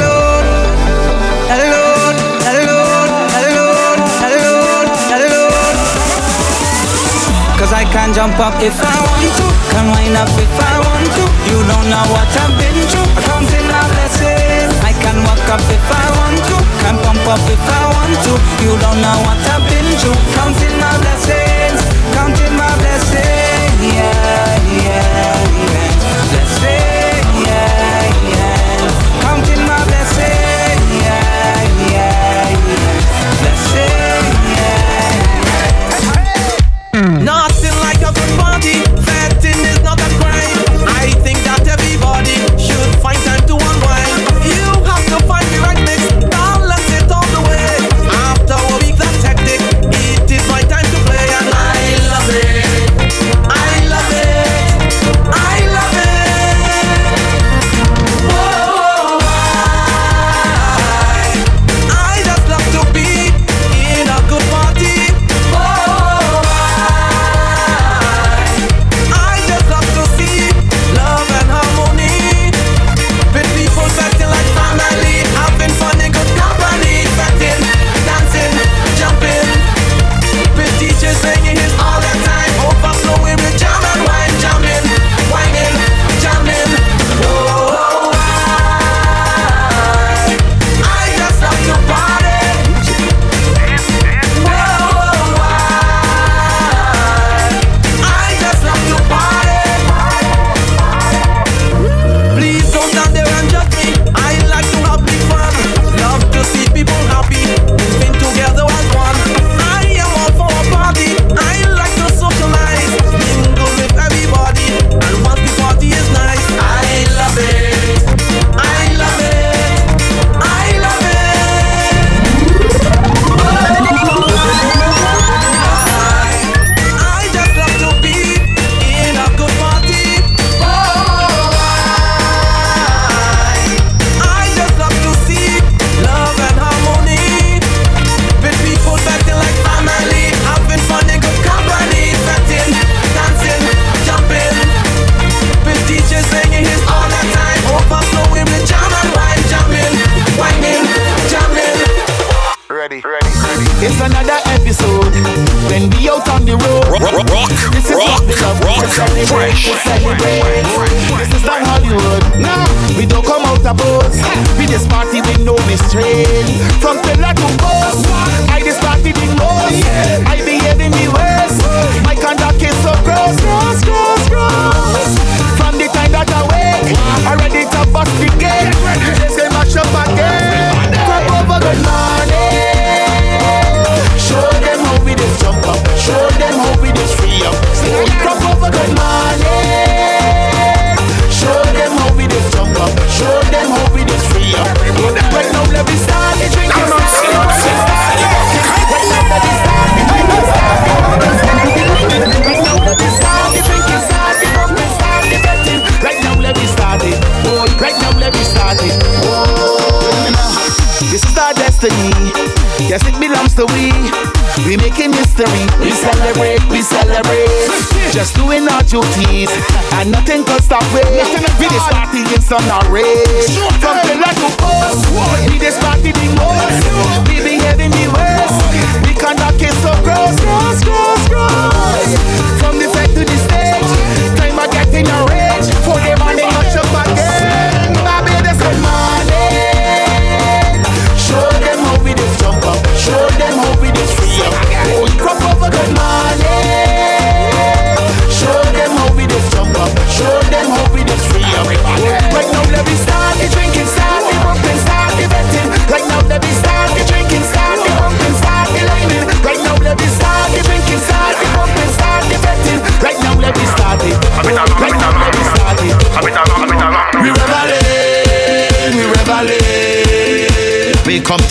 Can 7.95 8.13
jump 8.13 8.35
up 8.43 8.59
if 8.59 8.75
I 8.83 8.91
want 9.07 9.31
to, 9.39 9.47
can 9.71 9.87
wind 9.95 10.19
up 10.19 10.27
if 10.35 10.51
I 10.59 10.75
want 10.83 11.07
to. 11.15 11.25
You 11.47 11.63
don't 11.63 11.87
know 11.87 12.03
what 12.11 12.27
I've 12.27 12.51
been 12.59 12.75
through. 12.91 13.07
I 13.15 13.23
count 13.23 13.47
in 13.55 13.67
my 13.71 13.83
blessings. 13.87 14.75
I 14.83 14.91
can 14.99 15.23
walk 15.23 15.47
up 15.55 15.63
if 15.71 15.87
I 16.03 16.07
want 16.19 16.43
to, 16.43 16.57
can 16.83 16.99
pump 17.07 17.23
up 17.23 17.45
if 17.47 17.63
I 17.63 17.83
want 17.95 18.19
to. 18.27 18.35
You 18.67 18.75
don't 18.83 18.99
know 18.99 19.17
what 19.23 19.39
I've 19.47 19.63
been 19.71 19.87
through. 20.03 20.19
Counting 20.35 20.75
my 20.83 20.91
blessings, 21.07 21.81
counting 22.19 22.55
my 22.59 22.67
blessings. 22.83 23.79
Yeah, 23.95 24.14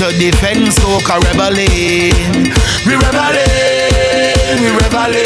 to 0.04 0.12
defend 0.20 0.68
soca 0.68 1.16
rebelling. 1.32 2.12
We 2.84 2.94
rebelling, 3.00 4.60
we 4.60 4.68
rebelling. 4.76 5.24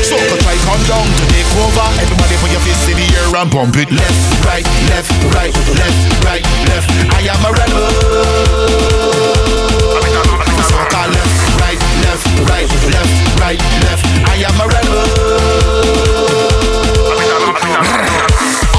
Soca 0.00 0.36
try 0.40 0.56
come 0.64 0.80
down 0.88 1.04
to 1.04 1.24
take 1.28 1.44
over. 1.60 1.84
Everybody 2.00 2.36
put 2.40 2.48
your 2.48 2.64
fist 2.64 2.88
in 2.88 2.96
the 2.96 3.04
air 3.12 3.36
and 3.36 3.52
pump 3.52 3.76
it 3.76 3.92
left, 3.92 4.44
right, 4.48 4.64
left, 4.88 5.12
right, 5.36 5.52
left, 5.76 6.24
right, 6.24 6.44
left. 6.72 6.88
I 7.12 7.28
am 7.28 7.44
a 7.44 7.52
rebel. 7.52 7.84
Soca 10.64 11.04
left, 11.12 11.60
right, 11.60 11.76
left, 12.08 12.24
right, 12.48 12.70
left, 12.88 13.12
right, 13.36 13.60
left. 13.84 14.04
I 14.24 14.48
am 14.48 14.60
a 14.60 14.66
rebel. 14.72 15.04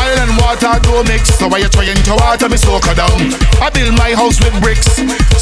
Oil 0.01 0.17
and 0.17 0.33
water 0.41 0.79
don't 0.81 1.07
mix, 1.07 1.29
so 1.37 1.47
why 1.47 1.59
you 1.59 1.69
trying 1.69 1.93
to 1.93 2.13
water 2.15 2.49
me 2.49 2.57
soca 2.57 2.95
down? 2.95 3.33
I 3.61 3.69
build 3.69 3.93
my 3.97 4.13
house 4.13 4.39
with 4.41 4.53
bricks, 4.61 4.94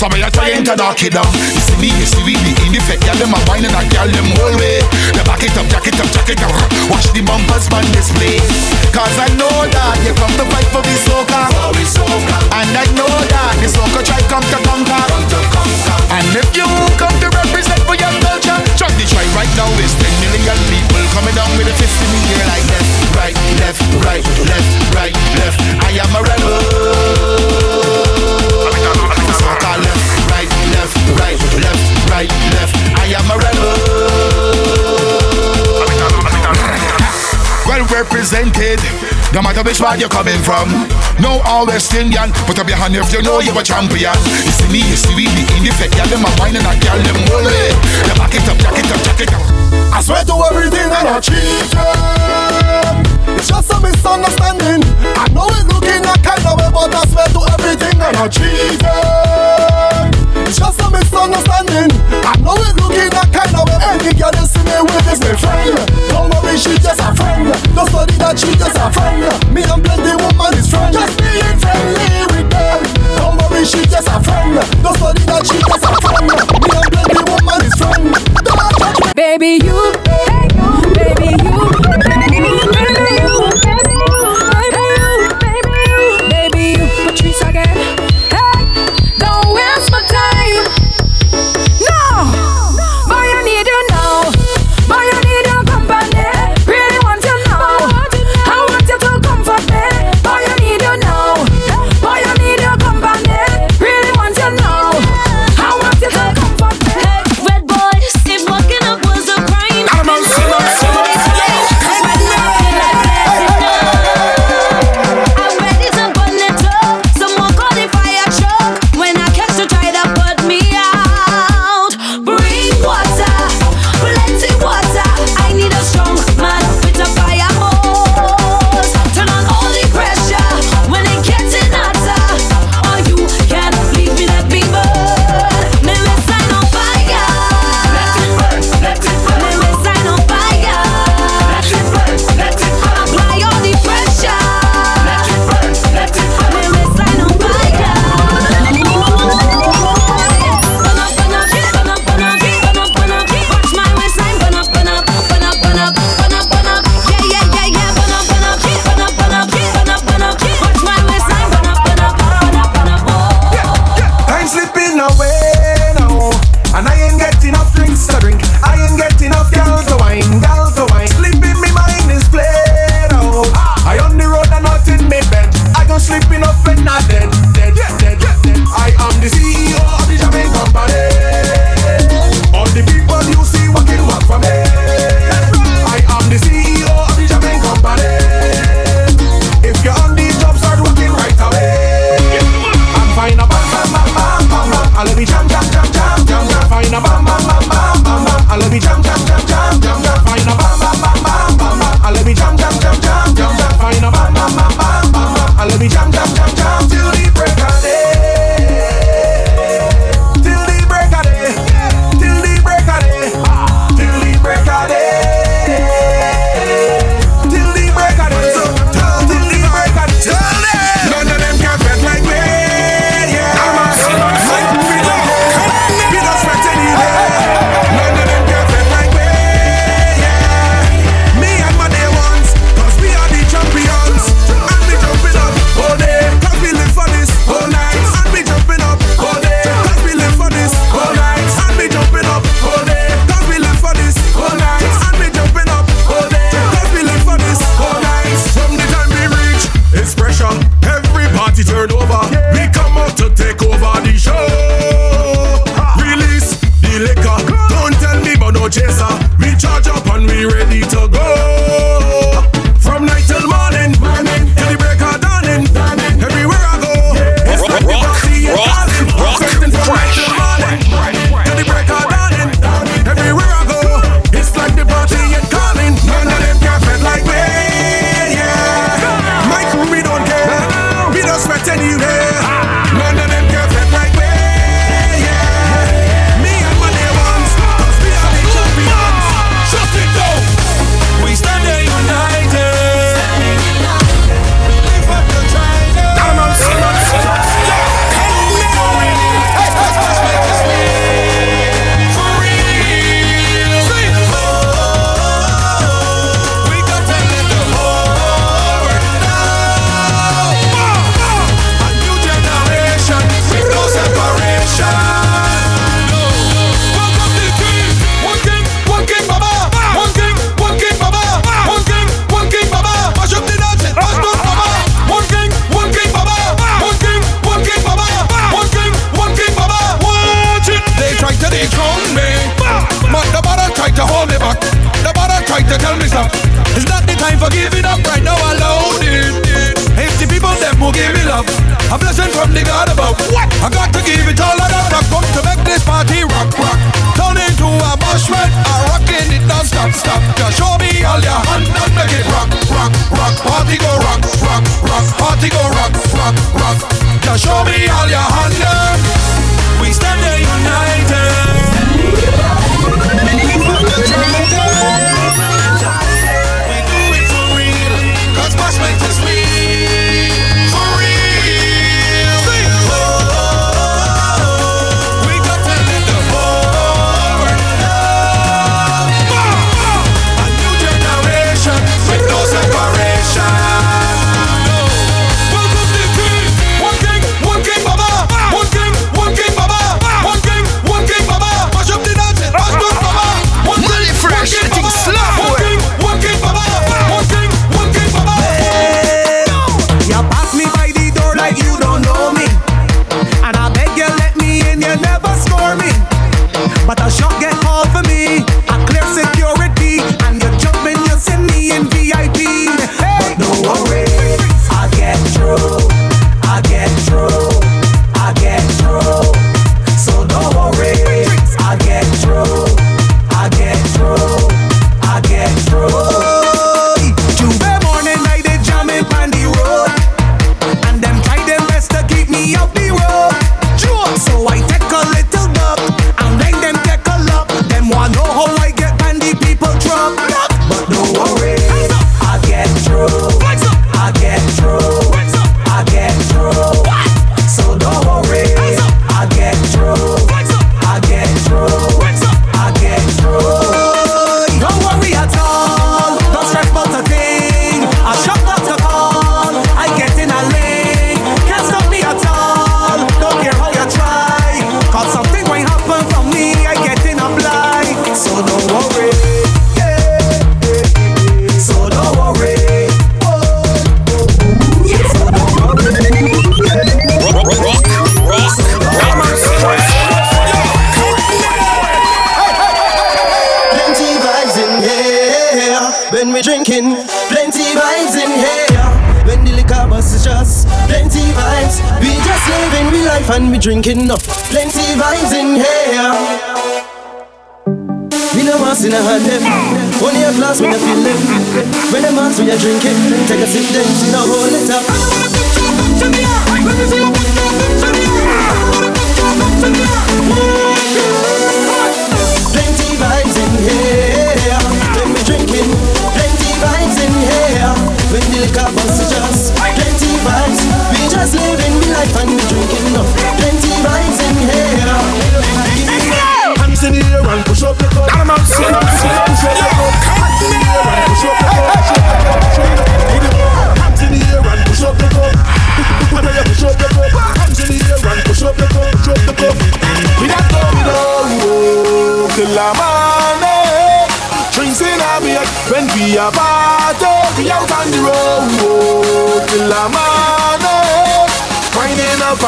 so 0.03 0.11
why 0.11 0.19
you 0.19 0.31
trying 0.35 0.65
to 0.67 0.75
knock 0.75 0.99
it 0.99 1.15
down? 1.15 1.23
You 1.31 1.63
see 1.63 1.79
me, 1.79 1.87
you 1.95 2.03
see 2.03 2.19
we 2.27 2.35
be 2.43 2.51
in 2.67 2.75
the 2.75 2.79
effect, 2.83 3.07
girl 3.07 3.15
them 3.15 3.31
a 3.31 3.39
wine 3.47 3.63
and 3.63 3.71
a 3.71 3.83
girl 3.87 4.09
them 4.11 4.27
whole 4.35 4.51
way. 4.59 4.83
They 5.15 5.23
back 5.23 5.39
it 5.39 5.55
up, 5.55 5.63
jack 5.71 5.87
it 5.87 5.95
up, 5.95 6.11
jack 6.11 6.27
it 6.27 6.43
up. 6.43 6.51
Watch 6.91 7.07
the 7.15 7.23
bumpers 7.23 7.71
man 7.71 7.87
display. 7.95 8.35
Cause 8.91 9.15
I 9.15 9.31
know 9.39 9.47
that 9.47 9.95
you 10.03 10.11
come 10.19 10.35
to 10.35 10.45
fight 10.51 10.67
for 10.75 10.83
the 10.83 10.95
soca, 11.07 11.47
and 12.51 12.75
I 12.75 12.83
know 12.99 13.07
that 13.07 13.55
the 13.63 13.71
soca 13.71 14.03
try 14.03 14.19
come 14.27 14.43
to 14.43 14.59
conquer. 14.67 15.03
And 16.11 16.27
if 16.35 16.51
you 16.51 16.67
come 16.99 17.15
to 17.23 17.27
represent 17.39 17.79
for 17.87 17.95
your 17.95 18.11
culture, 18.27 18.59
try 19.07 19.25
right 19.35 19.49
now 19.57 19.67
is 19.83 19.93
10 19.99 20.05
million 20.23 20.57
people 20.71 21.03
coming 21.11 21.35
down 21.35 21.49
with 21.57 21.67
a 21.67 21.75
fist 21.75 21.97
in 21.99 22.09
the 22.13 22.21
air 22.31 22.45
like 22.47 22.65
left, 22.71 23.15
right, 23.17 23.35
left, 23.59 23.81
right, 24.05 24.23
left, 24.47 24.71
right, 24.95 25.15
left. 25.39 25.59
I 25.83 25.91
am 25.99 26.11
a 26.15 26.21
rebel. 26.23 26.57
Left, 29.73 30.05
right, 30.31 30.47
left, 30.71 30.95
right, 31.19 31.39
left, 31.63 31.85
right, 32.11 32.31
left. 32.55 32.75
I 32.95 33.11
am 33.17 33.27
a 33.27 33.37
rebel. 33.43 33.73
Well 37.67 37.83
represented, 37.87 38.79
no 39.33 39.41
matter 39.41 39.63
which 39.63 39.81
part 39.81 39.99
you're 39.99 40.09
coming 40.09 40.37
from. 40.45 40.69
No 41.19 41.41
all 41.45 41.65
West 41.65 41.93
Indian, 41.93 42.31
put 42.45 42.59
up 42.59 42.67
your 42.67 42.77
hand 42.77 42.95
if 42.95 43.11
you 43.11 43.21
know 43.21 43.41
you're 43.41 43.57
a 43.57 43.63
champion. 43.63 44.13
You 44.45 44.53
see 44.53 44.69
me, 44.69 44.79
you 44.85 44.95
see 44.95 45.13
we, 45.17 45.25
the 45.25 45.43
in 45.57 45.65
effect, 45.65 45.97
girl 45.97 46.05
them 46.05 46.21
a 46.21 46.29
wine 46.37 46.55
and 46.55 46.65
a 46.65 46.73
girl 46.77 47.01
them 47.01 47.17
way. 47.33 47.73
They 48.05 48.13
back 48.13 48.33
it 48.37 48.45
up, 48.45 48.57
jack 48.61 48.77
it 48.77 48.85
up, 48.93 49.01
jack 49.01 49.21
it 49.25 49.33
up. 49.33 49.41
I 49.89 50.01
swear 50.01 50.23
to 50.23 50.35
everything 50.53 50.85
and 50.85 51.07
I 51.09 51.19
them. 51.19 52.95
It's 53.35 53.49
just 53.49 53.73
a 53.73 53.81
misunderstanding. 53.81 54.85
I 55.17 55.25
know 55.33 55.49
it 55.57 55.65
looking 55.65 56.05
a 56.05 56.13
kind 56.21 56.45
of 56.45 56.53
way, 56.61 56.69
but 56.69 56.93
I 56.93 57.03
swear 57.09 57.27
to 57.33 57.41
everything 57.57 57.97
and 57.97 58.17
I 58.17 58.27
them. 58.29 59.72
It's 60.53 60.61
just 60.61 60.85
a 60.85 60.87
misunderstanding. 60.93 61.89
I 62.21 62.37
know 62.37 62.53
it 62.53 62.77
looking 62.77 63.09
a 63.09 63.25
kind 63.33 63.57
of 63.57 63.65
way. 63.65 63.81
Any 63.89 64.13
girl 64.13 64.29
you 64.37 64.45
see 64.45 64.61
me 64.61 64.85
with 64.85 65.09
is 65.09 65.17
my 65.25 65.33
friend. 65.33 65.73
Don't 66.13 66.29
worry, 66.29 66.53
she 66.61 66.77
just 66.77 67.01
a 67.01 67.09
friend. 67.17 67.49
Don't 67.73 67.89
study 67.89 68.13
that 68.21 68.37
she 68.37 68.53
just 68.53 68.77
a 68.77 68.85
friend. 68.93 69.33
Me 69.49 69.65
and 69.65 69.81
plenty 69.81 70.13
woman 70.13 70.53
is 70.53 70.69
friend. 70.69 70.93
Just 70.93 71.17
being 71.17 71.57
friendly 71.57 72.37
with 72.37 72.53
them. 72.53 72.85
Don't 73.17 73.33
worry, 73.41 73.65
she 73.65 73.81
just 73.89 74.05
a 74.05 74.21
friend. 74.21 74.61
Don't 74.85 74.93
study 74.93 75.25
that 75.25 75.41
she 75.41 75.57
just 75.57 75.89
a 75.89 75.97
friend. 76.05 76.21
Me 76.21 76.69
and 76.69 76.89
plenty 76.93 77.21
woman 77.33 77.59
is 77.65 77.73
friend. 77.73 78.13
Don't 78.45 78.77
judge 78.77 78.99
me. 79.01 79.09
Baby, 79.17 79.57
you, 79.57 79.73
baby, 80.05 80.53
you, 80.53 80.69
baby, 80.93 81.33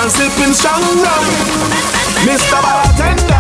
and 0.02 0.12
sipping 0.12 0.54
Shanghai. 0.54 1.24
Mr. 2.26 2.62
Bartender. 2.62 3.35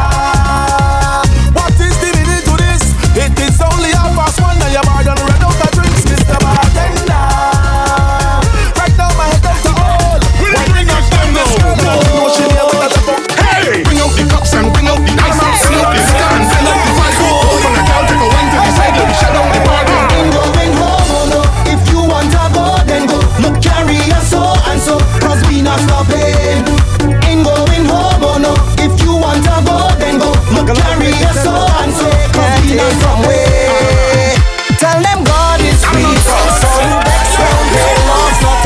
Tell 34.79 34.99
them 34.99 35.23
God 35.23 35.61
is. 35.61 35.79
Not 35.95 36.27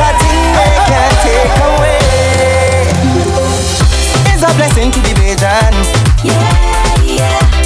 a 0.02 0.10
thing 0.18 0.42
can 0.90 1.12
take 1.22 1.54
away. 1.70 2.90
It's 4.34 4.42
a 4.42 4.50
blessing 4.58 4.90
to 4.90 5.00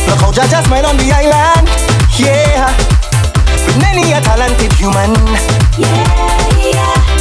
Look 0.07 0.19
how 0.19 0.31
Jah 0.35 0.47
just 0.51 0.67
on 0.83 0.97
the 0.97 1.15
island. 1.15 1.69
With 3.65 3.77
many 3.79 4.11
a 4.11 4.19
talented 4.19 4.73
human. 4.73 5.15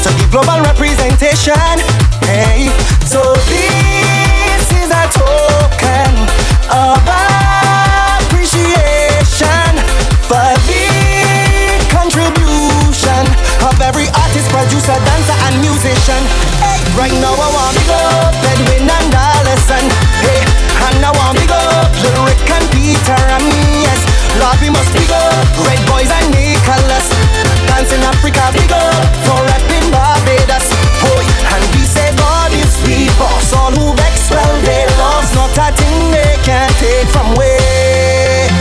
The 0.02 0.26
global 0.30 0.60
representation. 0.66 1.78
Hey, 2.26 2.66
so 3.06 3.22
this 3.46 4.66
is 4.82 4.90
a 4.90 5.06
token 5.14 6.10
of 6.70 7.06
our 7.06 7.41
producer, 14.53 14.94
dancer, 15.09 15.36
and 15.48 15.57
musician. 15.64 16.20
Hey, 16.61 16.78
right 16.94 17.16
now 17.24 17.32
I 17.32 17.48
want 17.48 17.72
big 17.74 17.88
up 17.88 18.36
Edwin 18.53 18.84
and 18.84 19.11
Allison. 19.16 19.84
Hey, 20.20 20.44
and 20.92 21.00
I 21.00 21.11
want 21.16 21.40
big 21.40 21.50
up 21.50 21.88
Little 22.05 22.28
Rick 22.28 22.44
and 22.53 22.66
Peter 22.70 23.16
and 23.16 23.44
me. 23.48 23.88
Yes, 23.88 24.00
Lord, 24.36 24.61
we 24.61 24.68
must 24.68 24.92
big 24.92 25.09
up 25.09 25.48
Red 25.64 25.80
Boys 25.88 26.12
and 26.12 26.28
Nicholas. 26.36 27.09
dancing 27.66 28.05
Africa, 28.05 28.44
big 28.53 28.70
up 28.70 29.09
for 29.24 29.40
rapping 29.48 29.88
Barbados. 29.88 30.68
Hoy, 31.00 31.24
and 31.57 31.64
we 31.72 31.82
say 31.88 32.12
God 32.20 32.53
is 32.53 32.76
we 32.84 33.09
boss. 33.16 33.57
All 33.57 33.72
who 33.72 33.96
vex, 33.96 34.28
well, 34.28 34.55
they 34.68 34.84
lost. 35.00 35.32
Not 35.32 35.57
a 35.57 35.66
thing 35.80 36.12
they 36.12 36.36
can 36.44 36.68
take 36.76 37.09
from 37.09 37.32
way. 37.40 38.53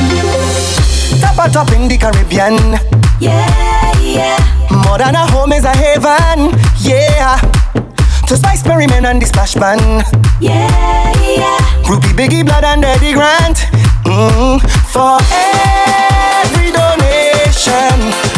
Top 1.19 1.37
a 1.37 1.45
top 1.51 1.69
in 1.75 1.91
the 1.91 1.99
Caribbean. 1.99 2.79
Yeah, 3.19 3.91
yeah. 3.99 4.50
More 4.71 4.97
than 4.97 5.15
a 5.15 5.25
home 5.31 5.51
is 5.53 5.65
a 5.65 5.75
heaven, 5.75 6.51
yeah. 6.79 7.37
To 8.27 8.37
Spice 8.37 8.63
Perryman 8.63 9.05
and 9.05 9.21
the 9.21 9.25
Splash 9.25 9.55
Band, 9.55 9.81
yeah, 10.39 11.11
yeah. 11.19 11.89
Ruby 11.89 12.07
Biggie 12.15 12.45
Blood 12.45 12.63
and 12.63 12.83
Eddie 12.85 13.13
Grant, 13.13 13.57
mm, 14.05 14.61
for 14.91 15.19
every 15.31 16.71
donation. 16.71 18.30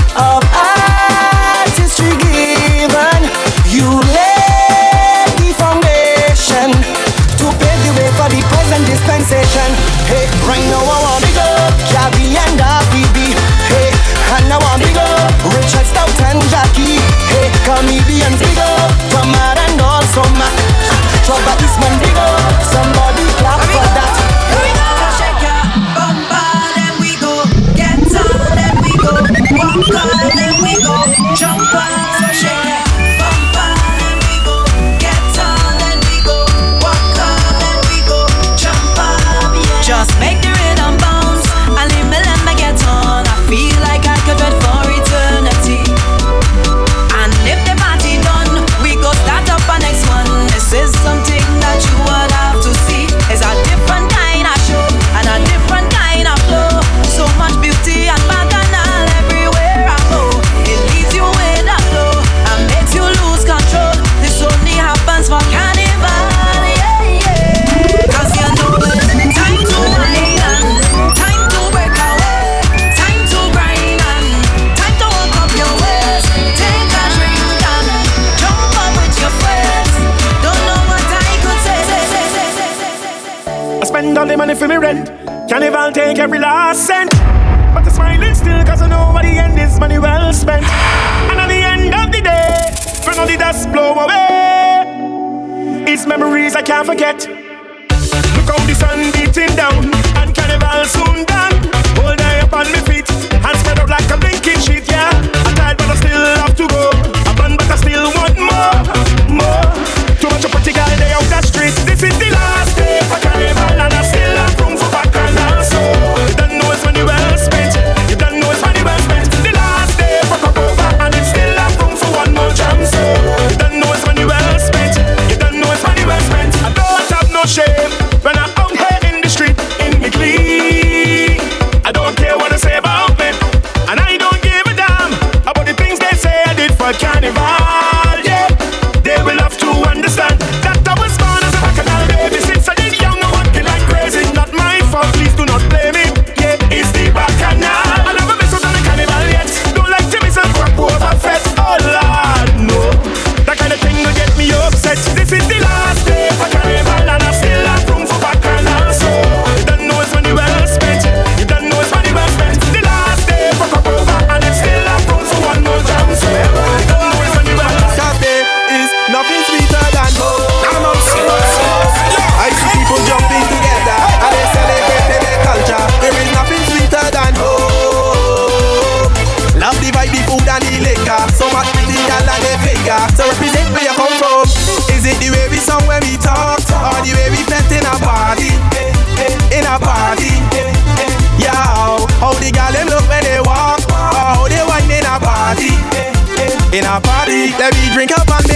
party. 197.34 197.52
Let 197.58 197.74
me 197.74 197.94
drink 197.94 198.12
up 198.12 198.30
on 198.30 198.44
me. 198.48 198.53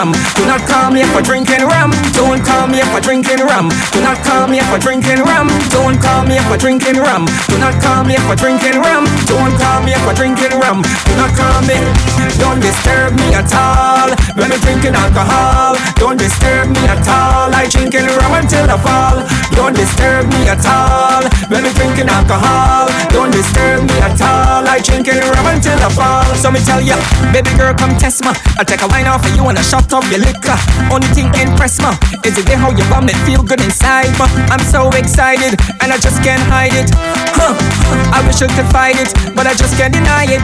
Rum. 0.00 0.12
Do 0.34 0.46
not 0.48 0.64
call 0.64 0.90
me 0.90 1.02
I 1.02 1.20
drinking 1.20 1.64
rum. 1.68 1.92
Don't 2.16 2.40
call 2.40 2.66
me 2.66 2.80
I 2.80 3.00
drinking 3.00 3.44
rum. 3.44 3.68
Do 3.92 4.00
not 4.00 4.16
call 4.24 4.48
me 4.48 4.58
I 4.60 4.78
drinking 4.78 5.20
rum. 5.20 5.48
Don't 5.68 6.00
call 6.00 6.24
me 6.24 6.38
I 6.40 6.56
drinking 6.56 6.96
rum. 6.96 7.28
Do 7.48 7.56
not 7.60 7.76
call 7.84 8.04
me 8.04 8.14
if 8.16 8.24
drinking 8.40 8.80
rum. 8.80 9.04
Don't 9.28 9.52
call 9.60 9.82
me 9.84 9.92
if 9.92 10.06
drinking 10.16 10.56
rum. 10.56 10.80
Do 10.80 11.12
not 11.20 11.32
call 11.36 11.60
me. 11.68 11.76
Don't 12.40 12.60
disturb 12.60 13.12
me 13.20 13.36
at 13.36 13.52
all 13.52 14.08
when 14.36 14.48
I'm 14.48 14.60
drinking 14.64 14.96
alcohol. 14.96 15.76
Don't 16.00 16.16
disturb 16.16 16.72
me 16.72 16.82
at 16.88 17.04
all. 17.04 17.52
I 17.52 17.68
drinking 17.68 18.08
rum 18.08 18.32
until 18.40 18.64
I 18.70 18.78
fall. 18.80 19.20
Don't 19.52 19.76
disturb 19.76 20.24
me 20.32 20.48
at 20.48 20.64
all 20.64 21.28
when 21.52 21.66
I'm 21.66 21.74
drinking 21.76 22.08
alcohol. 22.08 22.88
Don't 23.12 23.32
disturb 23.32 23.84
me 23.84 23.96
at 24.00 24.20
all. 24.22 24.64
I 24.64 24.80
drinking 24.80 25.20
rum 25.20 25.46
until 25.52 25.76
I 25.76 25.90
fall. 25.92 26.24
So 26.40 26.50
me 26.50 26.60
tell 26.64 26.80
ya, 26.80 26.96
baby 27.32 27.52
girl, 27.60 27.74
come 27.74 27.92
test 28.00 28.24
ma. 28.24 28.32
I'll 28.56 28.64
take 28.64 28.80
a 28.80 28.88
wine 28.88 29.06
off 29.06 29.26
of 29.26 29.36
you 29.36 29.44
and 29.44 29.58
a 29.58 29.62
shot 29.62 29.89
of 29.92 30.06
your 30.10 30.22
liquor. 30.22 30.54
Only 30.90 31.08
thing 31.14 31.30
impress 31.34 31.82
me 31.82 31.90
is 32.22 32.38
the 32.38 32.44
way 32.46 32.54
how 32.54 32.70
you 32.70 32.84
bum 32.86 33.08
it 33.10 33.18
feel 33.26 33.42
good 33.42 33.60
inside 33.60 34.10
ma. 34.18 34.26
I'm 34.50 34.62
so 34.62 34.90
excited 34.94 35.58
and 35.82 35.90
I 35.90 35.98
just 35.98 36.22
can't 36.22 36.42
hide 36.46 36.74
it. 36.74 36.90
Huh. 37.34 37.54
I 38.14 38.22
wish 38.26 38.42
I 38.42 38.48
could 38.54 38.70
fight 38.70 38.98
it, 38.98 39.10
but 39.34 39.46
I 39.46 39.54
just 39.54 39.74
can't 39.74 39.92
deny 39.92 40.30
it. 40.30 40.42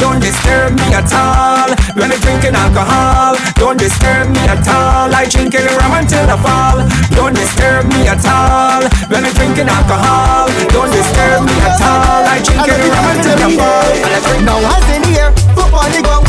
Don't 0.00 0.20
disturb 0.20 0.72
me 0.76 0.86
at 0.96 1.08
all 1.12 1.68
when 1.96 2.12
I'm 2.12 2.20
drinking 2.20 2.56
alcohol. 2.56 3.36
Don't 3.56 3.76
disturb 3.76 4.32
me 4.32 4.40
at 4.48 4.64
all. 4.68 5.12
I 5.12 5.28
drinking 5.28 5.66
rum 5.76 5.92
until 5.96 6.24
I 6.24 6.36
fall. 6.40 6.78
Don't 7.12 7.36
disturb 7.36 7.88
me 7.92 8.08
at 8.08 8.24
all 8.24 8.84
when 9.12 9.24
I'm 9.24 9.34
drinking 9.36 9.68
alcohol. 9.68 10.48
Don't 10.72 10.92
disturb 10.92 11.44
me 11.44 11.56
at 11.64 11.80
all. 11.84 12.24
I 12.24 12.40
drinking 12.40 12.80
rum 12.80 13.06
until 13.12 13.38
I 13.44 13.48
fall. 13.56 14.40
Now 14.44 14.60
hands 14.62 14.88
in 14.94 15.00
the 15.04 15.20
air, 15.20 15.32
foot 15.52 15.72
on. 15.72 16.25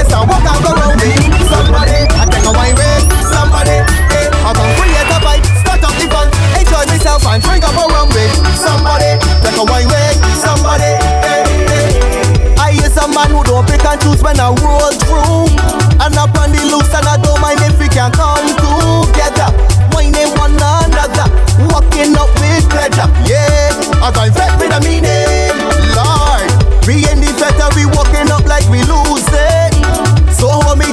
Waist 0.00 0.16
and 0.16 0.24
walk 0.32 0.40
and 0.40 0.60
go 0.64 0.72
round 0.72 0.96
me. 0.96 1.12
Somebody, 1.52 2.08
I 2.16 2.24
take 2.24 2.48
a 2.48 2.52
wine 2.56 2.72
way. 2.72 3.04
Somebody, 3.20 3.84
eh, 4.16 4.32
I 4.32 4.50
come 4.56 4.72
create 4.80 5.12
a 5.12 5.18
vibe, 5.20 5.44
start 5.60 5.84
up 5.84 5.92
the 6.00 6.08
fun, 6.08 6.24
enjoy 6.56 6.88
myself 6.88 7.20
and 7.28 7.36
drink 7.44 7.68
up 7.68 7.76
a 7.76 7.84
rum 7.84 8.08
with. 8.16 8.32
Somebody, 8.56 9.20
take 9.44 9.60
a 9.60 9.64
wine 9.68 9.92
way. 9.92 10.16
Somebody, 10.40 10.96
eh, 11.28 11.44
eh. 11.68 12.56
I 12.56 12.72
hear 12.80 12.88
some 12.88 13.12
man 13.12 13.28
who 13.28 13.44
don't 13.44 13.68
pick 13.68 13.84
and 13.84 14.00
choose 14.00 14.24
when 14.24 14.40
I 14.40 14.48
roll 14.64 14.88
through. 15.04 15.52
And 16.00 16.16
up 16.16 16.32
on 16.40 16.48
the 16.48 16.64
loose 16.64 16.88
and 16.96 17.04
I 17.04 17.20
don't 17.20 17.36
mind 17.44 17.60
if 17.60 17.76
we 17.76 17.84
can 17.92 18.08
come 18.16 18.48
together. 18.56 19.52
Whining 19.92 20.32
one 20.40 20.56
another, 20.56 21.28
walking 21.68 22.16
up 22.16 22.32
with 22.40 22.64
pleasure. 22.72 23.04
Yeah, 23.28 23.76
I 24.00 24.08
got 24.16 24.32
infect 24.32 24.64
with 24.64 24.72
a 24.72 24.80
meaning, 24.80 25.28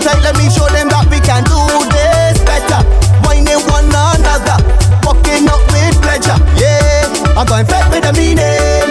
tight, 0.07 0.23
let 0.23 0.35
me 0.39 0.47
show 0.47 0.67
them 0.71 0.87
that 0.87 1.03
we 1.11 1.19
can 1.19 1.43
do 1.43 1.59
this 1.91 2.39
better. 2.47 2.79
Whining 3.27 3.59
one 3.67 3.91
another, 3.91 4.55
walking 5.03 5.43
up 5.51 5.59
with 5.75 5.99
pleasure. 5.99 6.39
Yeah, 6.55 7.35
I 7.35 7.43
got 7.43 7.67
infect 7.67 7.91
with 7.91 8.07
a 8.07 8.13
meaning. 8.15 8.87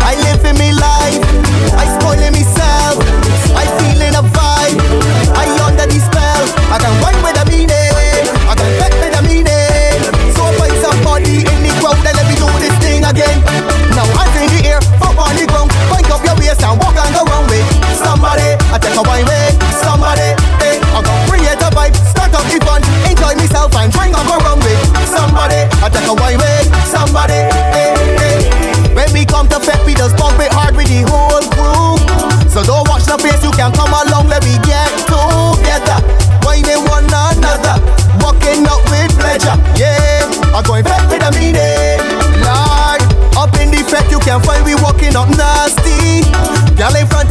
I 0.00 0.16
live 0.24 0.40
in 0.48 0.56
me 0.56 0.72
life, 0.72 0.87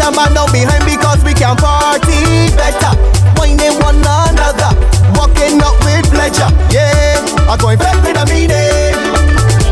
And 0.08 0.16
man 0.16 0.32
down 0.32 0.48
behind 0.56 0.88
because 0.88 1.20
we 1.28 1.36
can 1.36 1.60
party 1.60 2.48
better. 2.56 2.96
Whining 3.36 3.76
one 3.84 4.00
another, 4.00 4.72
walking 5.20 5.60
up 5.60 5.76
with 5.84 6.08
pleasure. 6.08 6.48
Yeah, 6.72 7.20
I'm 7.44 7.60
going 7.60 7.76
fete 7.76 8.00
with 8.08 8.16
a 8.16 8.24
meaning. 8.32 8.96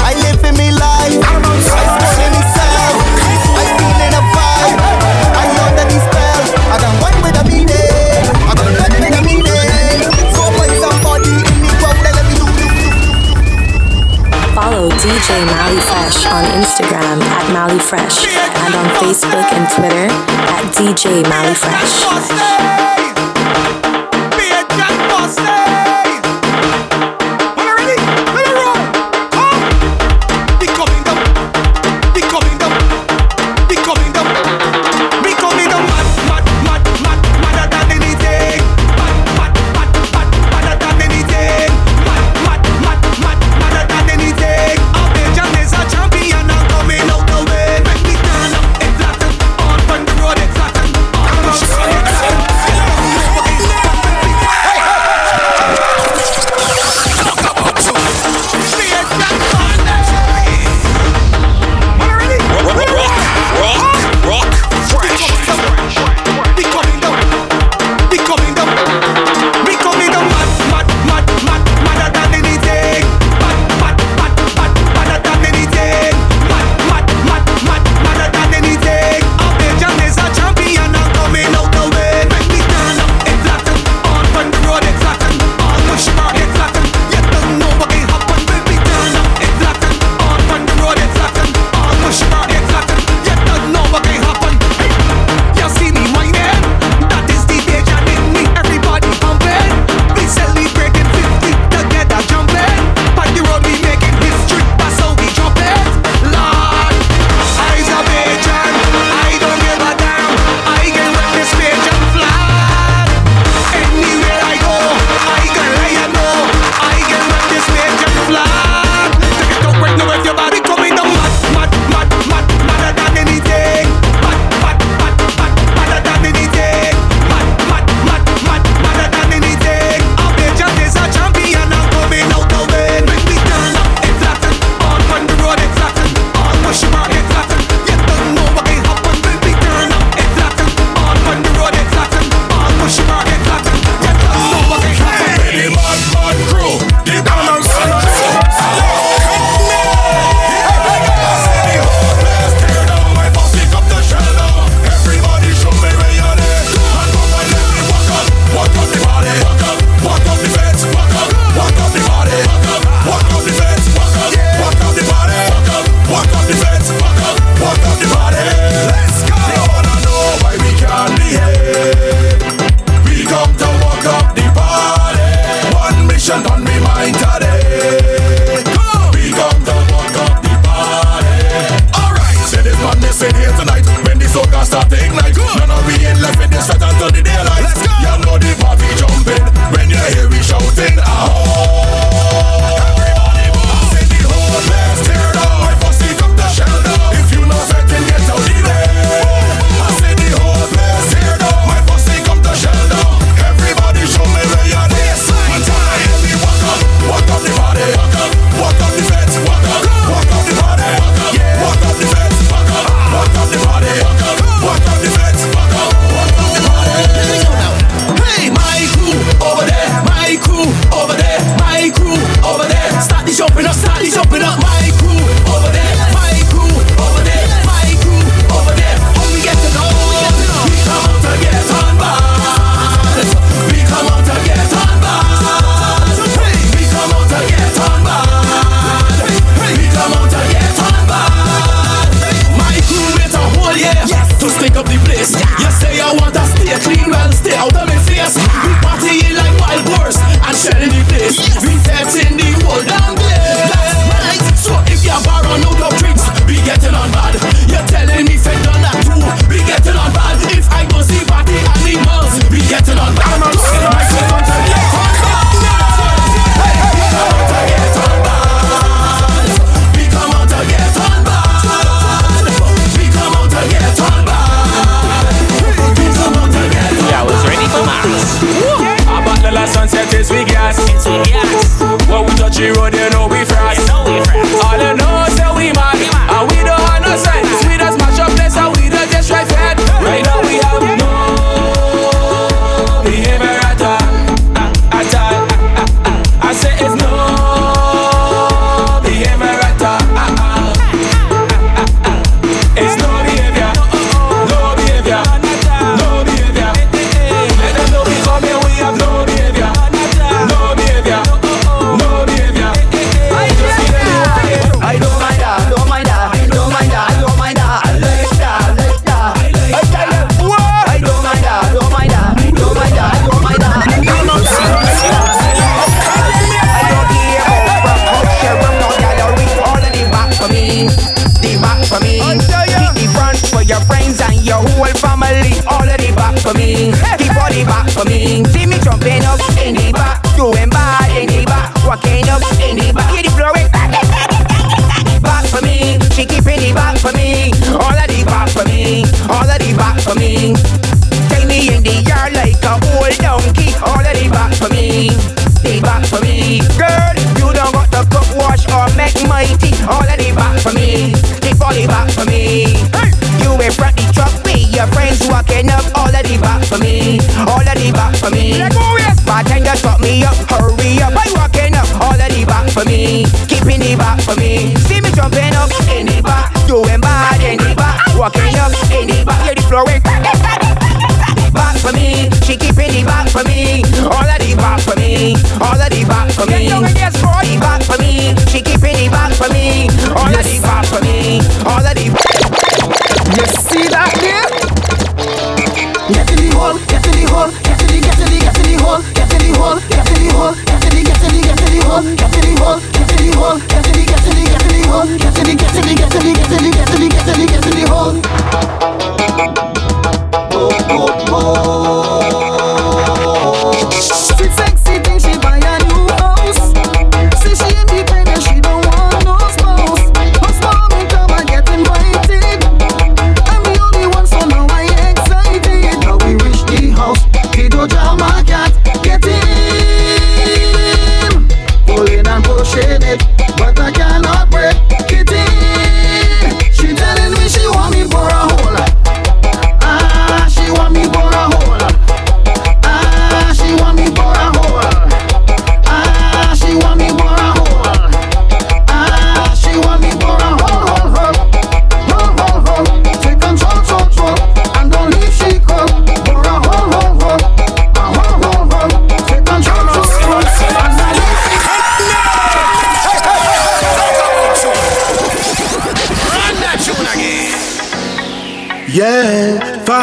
I 0.04 0.12
live 0.28 0.44
in 0.44 0.60
me 0.60 0.76
life. 0.76 1.24
I 1.24 1.40
myself. 2.36 3.00
I 3.56 3.64
a. 4.36 4.76
I 5.40 5.56
the 5.88 6.04
spell. 6.04 6.44
I 6.68 6.84
got 6.84 6.92
one 7.00 7.16
with 7.24 7.40
a 7.40 7.44
meaning. 7.48 8.28
I 8.44 8.60
got 8.60 8.76
a 9.16 9.24
meaning. 9.24 10.04
So 10.36 10.52
somebody 10.84 11.32
in 11.48 11.64
the 11.64 11.72
let 12.12 12.28
me 12.28 12.36
do. 12.36 12.52
Follow 14.52 14.92
DJ 15.00 15.48
Mally 15.48 15.80
Fresh 15.80 16.28
on 16.28 16.44
Instagram 16.60 17.24
at 17.24 17.48
Mally 17.56 17.80
Fresh 17.80 18.35
Facebook 19.06 19.54
and 19.54 19.70
Twitter 19.70 20.08
at 20.10 20.74
DJ 20.74 21.22
Mally 21.30 21.54
Fresh. 21.54 22.95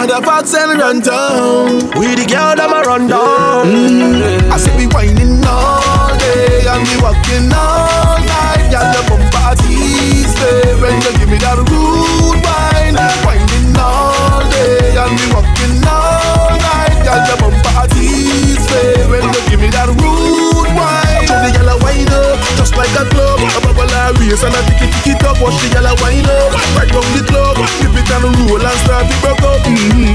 Now 0.02 0.18
the 0.18 0.26
fox 0.26 0.52
and 0.52 0.74
run 0.82 0.98
down. 0.98 1.78
We 1.94 2.10
the 2.18 2.26
girl 2.26 2.58
that 2.58 2.66
my 2.66 2.82
run 2.82 3.06
down. 3.06 3.70
Mm. 3.70 4.50
I 4.50 4.58
say 4.58 4.74
we 4.74 4.90
whining 4.90 5.38
all 5.46 6.10
day 6.18 6.66
and 6.66 6.82
we 6.90 6.98
walking 6.98 7.46
all 7.54 8.18
night. 8.18 8.66
Y'all 8.74 8.82
the 8.82 8.98
bumper 9.06 9.54
Tuesday 9.62 10.74
when 10.82 10.98
you 11.06 11.12
give 11.22 11.30
me 11.30 11.38
that 11.38 11.54
rude 11.54 12.34
wine. 12.42 12.98
Whining 12.98 13.78
all 13.78 14.42
day 14.50 14.90
and 14.90 15.14
we 15.14 15.26
walking 15.30 15.78
all 15.86 16.50
night. 16.50 16.98
Y'all 17.06 17.22
the 17.22 17.34
bumper 17.38 17.86
Tuesday 17.94 19.06
when 19.06 19.22
you 19.22 19.42
give 19.54 19.62
me 19.62 19.70
that 19.70 19.86
rude 19.86 20.66
wine. 20.74 21.30
Show 21.30 21.38
the 21.46 21.54
girl 21.54 21.70
a 21.70 21.74
wine 21.78 22.10
up 22.10 22.42
just 22.58 22.74
like 22.74 22.90
a 22.98 23.06
club. 23.06 23.38
A 23.38 23.58
bubble 23.62 23.86
and 23.86 24.18
race 24.18 24.42
and 24.42 24.50
I 24.50 24.66
kick 24.66 24.82
it, 24.82 24.94
kick. 25.06 25.22
Watch 25.38 25.58
the 25.62 25.70
girl 25.78 25.86
a 25.86 25.94
wine 26.02 26.26
up 26.26 26.50
right 26.74 26.90
round 26.90 27.06
the 27.14 27.22
club. 27.22 27.54
Give 27.78 27.94
it 27.94 28.10
and 28.10 28.26
roll 28.50 28.62
and 28.62 28.78
start 28.82 29.06
the 29.06 29.41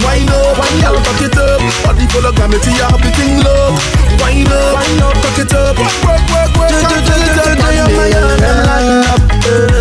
Wine 0.08 0.32
up, 0.32 0.56
wine 0.56 0.84
up, 0.88 0.96
cock 1.04 1.20
it 1.20 1.36
up. 1.36 1.60
Body 1.84 2.08
full 2.08 2.24
of 2.24 2.34
gravity, 2.40 2.72
I 2.80 2.96
have 2.96 3.04
the 3.04 3.12
king 3.12 3.44
love. 3.44 3.76
Wine 4.24 4.48
up, 4.48 4.80
wine 4.80 5.04
up, 5.04 5.16
cock 5.20 5.40
it 5.44 5.52
up. 5.52 5.76
Work, 5.76 6.00
work, 6.08 6.24
work, 6.32 6.52
work. 6.56 6.72
Do, 6.72 6.80
do, 6.80 6.96
do, 7.04 7.12
do, 7.12 7.44
do, 7.44 7.54
do, 7.60 7.68
your 7.76 7.92
mind 7.92 8.40
and 8.48 8.60
line 8.64 9.04
up. 9.12 9.20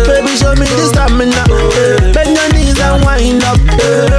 Baby, 0.03 0.35
show 0.35 0.51
me 0.59 0.67
the 0.67 0.91
stamina. 0.91 1.47
Bend 2.11 2.35
your 2.35 2.47
knees 2.51 2.75
and 2.75 2.99
wind 3.07 3.43
up. 3.47 3.55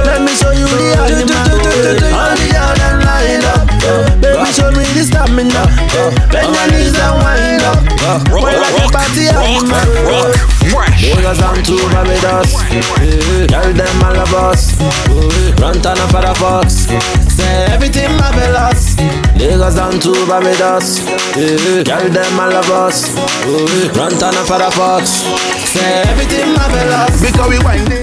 Let 0.09 0.25
me 0.25 0.33
show 0.33 0.49
you 0.49 0.65
the 0.65 0.97
animal 0.97 2.38
coming 5.39 5.55
up. 5.55 5.69
Bend 6.31 6.53
your 6.53 6.67
knees 6.71 6.97
and 6.99 7.15
wind 7.23 7.63
up. 7.63 7.79
Rock, 8.03 8.27
rock, 8.27 8.43
rock, 8.43 8.91
party 8.91 9.27
rock, 9.27 9.63
rock, 9.63 9.87
rock, 10.03 10.35
fresh. 10.71 11.03
Niggas 11.03 11.41
on 11.41 11.63
two 11.63 11.79
Barbados. 11.93 12.51
Girl, 13.47 13.73
them 13.73 14.03
all 14.03 14.19
of 14.19 14.33
us. 14.33 14.79
Run 15.59 15.79
down 15.81 15.97
for 16.09 16.21
the 16.21 16.35
fox. 16.35 16.87
Say 17.33 17.65
everything 17.71 18.11
marvelous. 18.17 18.95
Niggas 19.39 19.77
on 19.81 19.99
two 19.99 20.25
Barbados. 20.27 20.99
Girl, 21.85 22.09
them 22.09 22.39
all 22.39 22.53
of 22.53 22.69
us. 22.69 23.15
Run 23.95 24.11
down 24.19 24.33
for 24.45 24.59
the 24.59 24.71
fox. 24.71 25.09
Say 25.71 26.03
everything 26.07 26.53
marvelous. 26.53 27.21
Because 27.21 27.49
we 27.49 27.59
winding. 27.59 27.98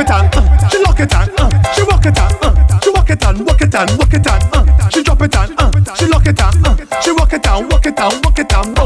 it 0.00 0.10
on, 0.10 0.26
uh. 0.26 0.68
she 0.68 0.78
lock 0.82 1.00
it 1.00 1.14
on, 1.14 1.28
uh. 1.38 1.72
she 1.72 1.82
walk 1.82 2.06
it 2.06 2.18
on, 2.18 2.32
uh. 2.42 2.80
she 2.80 2.90
walk 2.90 3.10
it 3.10 3.24
on, 3.24 3.44
walk 3.44 3.60
it 3.62 3.74
on, 3.74 3.98
walk 3.98 4.14
it 4.14 4.26
on, 4.26 4.42
uh. 4.54 4.88
she 4.90 5.02
drop 5.02 5.22
it 5.22 5.36
on, 5.36 5.58
uh. 5.58 5.94
she 5.94 6.06
lock 6.06 6.26
it 6.26 6.40
on, 6.40 6.66
uh. 6.66 7.00
she 7.00 7.12
walk 7.12 7.32
it 7.32 7.46
on, 7.46 7.68
walk 7.68 7.86
it 7.86 8.00
on, 8.00 8.22
walk 8.22 8.38
it 8.38 8.54
on. 8.54 8.77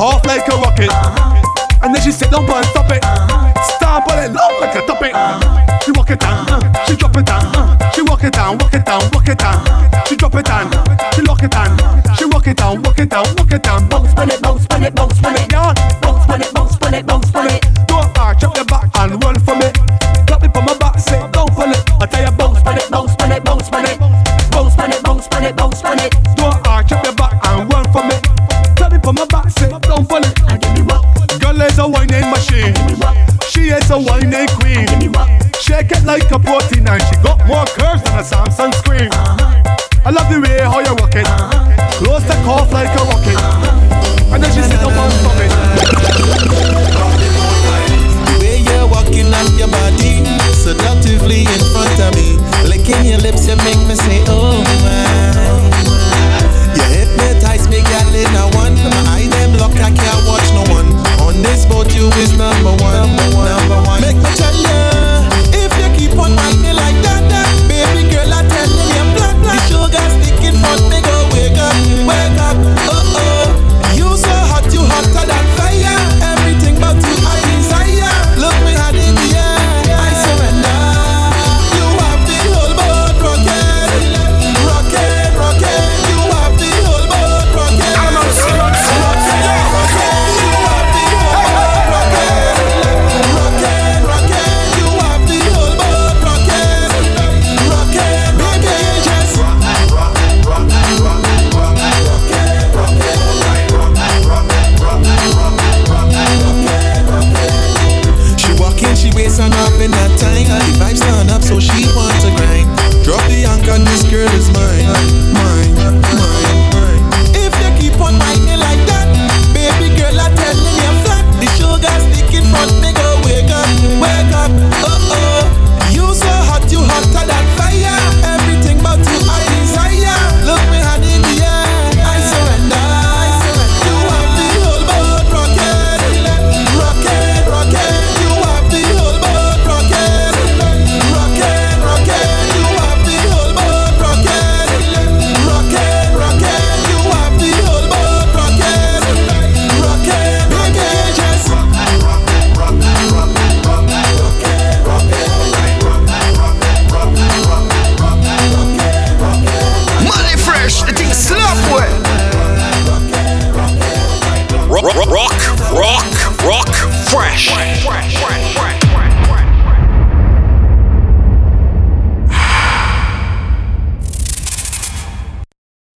Close 0.00 0.39
like 36.20 36.32
a 36.32 36.38
protein 36.38 36.69